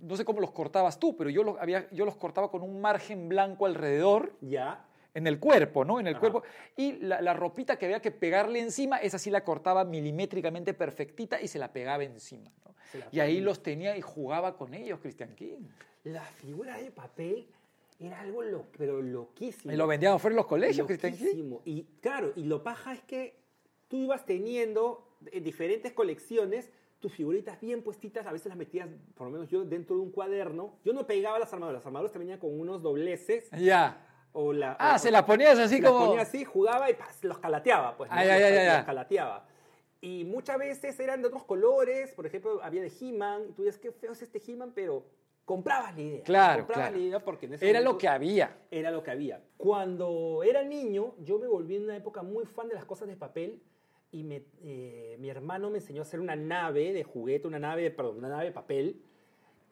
[0.00, 2.80] no sé cómo los cortabas tú, pero yo los, había, yo los cortaba con un
[2.80, 4.86] margen blanco alrededor, Ya.
[5.12, 6.00] en el cuerpo, ¿no?
[6.00, 6.20] En el Ajá.
[6.20, 6.42] cuerpo.
[6.74, 11.42] Y la, la ropita que había que pegarle encima, esa sí la cortaba milimétricamente perfectita
[11.42, 12.50] y se la pegaba encima,
[13.12, 15.66] Y ahí los tenía y jugaba con ellos, Christian King.
[16.04, 17.46] La figura de papel
[18.00, 19.74] era algo lo, pero loquísimo.
[19.74, 21.24] Y lo vendían fuera en los colegios, Christian King.
[21.24, 21.60] Loquísimo.
[21.66, 23.36] Y claro, y lo paja es que
[23.88, 26.70] tú ibas teniendo en diferentes colecciones
[27.04, 30.10] tus figuritas bien puestitas, a veces las metías, por lo menos yo, dentro de un
[30.10, 30.78] cuaderno.
[30.86, 33.50] Yo no pegaba las armaduras, las armaduras te venían con unos dobleces.
[33.50, 34.06] Ya.
[34.32, 36.06] O la, Ah, o- se las ponías así las como...
[36.06, 37.22] ponía así, jugaba y ¡pas!
[37.22, 38.08] los calateaba, pues.
[38.10, 38.16] ¿no?
[38.16, 38.84] Ay, ay, los, ay, ay, los ay.
[38.86, 39.46] calateaba.
[40.00, 43.78] Y muchas veces eran de otros colores, por ejemplo, había de He-Man, y tú dices,
[43.78, 45.04] qué feo es este He-Man, pero
[45.44, 46.22] comprabas la idea.
[46.22, 46.96] Claro, comprabas claro.
[47.02, 48.56] la idea porque en ese Era lo momento que había.
[48.70, 49.42] Era lo que había.
[49.58, 53.16] Cuando era niño, yo me volví en una época muy fan de las cosas de
[53.16, 53.60] papel
[54.14, 57.90] y me, eh, mi hermano me enseñó a hacer una nave de juguete, una nave,
[57.90, 59.02] perdón, una nave de papel.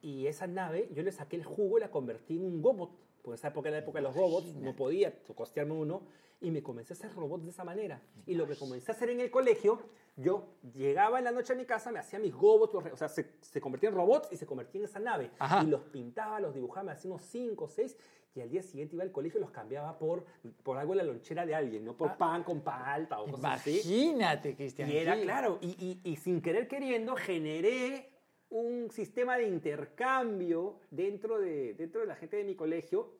[0.03, 2.91] Y esa nave, yo le saqué el jugo y la convertí en un robot.
[3.23, 6.03] Porque esa época era la época de los robots, no podía costearme uno.
[6.41, 8.03] Y me comencé a hacer robots de esa manera.
[8.27, 9.79] Y lo que comencé a hacer en el colegio,
[10.17, 13.37] yo llegaba en la noche a mi casa, me hacía mis robots, o sea, se,
[13.41, 15.31] se convertían en robots y se convertían en esa nave.
[15.39, 15.63] Ajá.
[15.63, 17.97] Y los pintaba, los dibujaba, me hacía unos 5 o 6.
[18.35, 20.25] Y al día siguiente iba al colegio y los cambiaba por,
[20.63, 22.17] por algo en la lonchera de alguien, no por Ah.
[22.19, 23.81] pan con palta o cosas así.
[23.85, 24.91] Imagínate, Cristian.
[24.91, 28.09] Y era claro, y, y- y sin querer queriendo generé
[28.49, 33.13] un sistema de intercambio dentro de, dentro de la gente de mi colegio.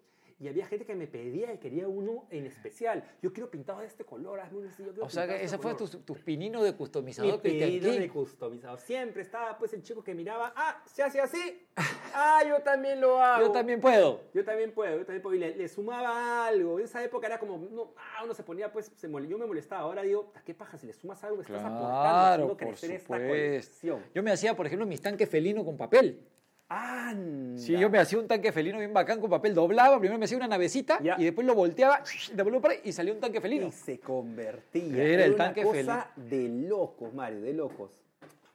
[0.43, 3.05] Y había gente que me pedía y quería uno en especial.
[3.23, 5.45] Yo quiero pintado de este color, hazme uno así, yo quiero O sea, que ese
[5.45, 5.89] este fue color.
[5.91, 8.77] tu, tu pinino de Mi customizador, Cristian pedido de customizado.
[8.77, 11.63] Siempre estaba pues el chico que miraba, ah, se hace así.
[12.15, 13.47] Ah, yo también lo hago.
[13.47, 14.21] Yo también puedo.
[14.35, 15.35] Yo también puedo, yo también puedo.
[15.35, 16.79] Y le, le sumaba algo.
[16.79, 19.47] En esa época era como, no, ah, uno se ponía, pues, se mole- yo me
[19.47, 19.81] molestaba.
[19.85, 20.77] Ahora digo, ¿a qué paja?
[20.77, 23.29] Si le sumas algo, estás aportando, Claro, haciendo por crecer esta supuesto.
[23.29, 24.03] colección.
[24.15, 26.21] Yo me hacía, por ejemplo, mis tanques felinos con papel.
[26.73, 27.61] Anda.
[27.61, 30.37] Sí, yo me hacía un tanque felino bien bacán con papel, doblaba, primero me hacía
[30.39, 31.17] una navecita Ya.
[31.19, 32.03] y después lo volteaba,
[32.85, 33.67] y salía un tanque felino.
[33.67, 35.03] Y se convertía.
[35.03, 37.91] Era el una tanque cosa de locos, Mario, de locos.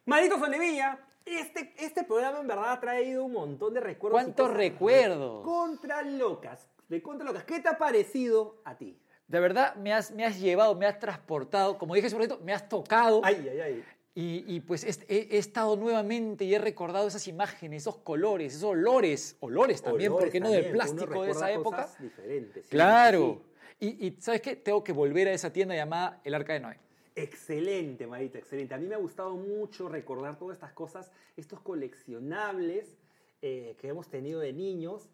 [0.06, 4.20] Marito Solevilla, este, este programa en verdad ha traído un montón de recuerdos.
[4.22, 5.44] ¿Cuántos recuerdos?
[5.44, 6.66] Contra locas.
[6.88, 7.44] De contra locas.
[7.44, 8.98] ¿Qué te ha parecido a ti?
[9.26, 12.40] De verdad, me has, me has llevado, me has transportado, como dije hace un ratito,
[12.42, 13.20] me has tocado.
[13.22, 13.84] Ay, ay, ay.
[14.20, 18.64] Y, y, pues he, he estado nuevamente y he recordado esas imágenes, esos colores, esos
[18.70, 20.46] olores, olores también, Olores ¿por qué no?
[20.46, 21.82] también, De uno plástico de esa época.
[21.84, 22.64] cosas diferentes.
[22.64, 23.40] sí, Claro.
[23.78, 23.96] sí.
[24.00, 24.56] Y, y ¿sabes qué?
[24.56, 26.78] Tengo que volver a esa tienda llamada El Arca de Noé.
[27.14, 28.74] Excelente, Marita, excelente.
[28.74, 32.96] A mí me ha gustado mucho recordar todas estas cosas, estos coleccionables
[33.40, 35.08] eh, que hemos tenido de niños.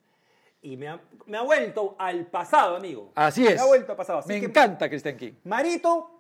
[0.63, 3.13] Y me ha, me ha vuelto al pasado, amigo.
[3.15, 3.57] Así es.
[3.57, 4.21] Me ha vuelto al pasado.
[4.21, 5.33] Así Me que, encanta Cristian King.
[5.45, 6.14] Marito,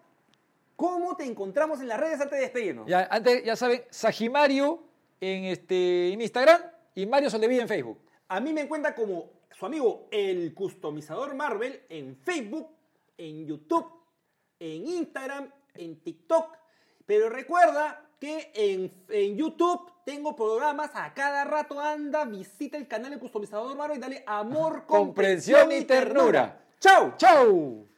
[0.76, 2.86] ¿cómo te encontramos en las redes antes de despedirnos?
[2.86, 4.82] Ya, antes, ya saben, Sagimario
[5.20, 6.60] en, este, en Instagram
[6.94, 7.98] y Mario Soldevilla en Facebook.
[8.28, 12.68] A mí me encuentra como su amigo el customizador Marvel en Facebook,
[13.16, 13.86] en YouTube,
[14.58, 16.56] en Instagram, en TikTok.
[17.06, 21.78] Pero recuerda que en, en YouTube tengo programas a cada rato.
[21.80, 26.60] Anda, visita el canal del customizador Marvel y dale amor, Comprensión y ternura.
[26.80, 27.14] ¡Chao!
[27.16, 27.88] ¡Chau!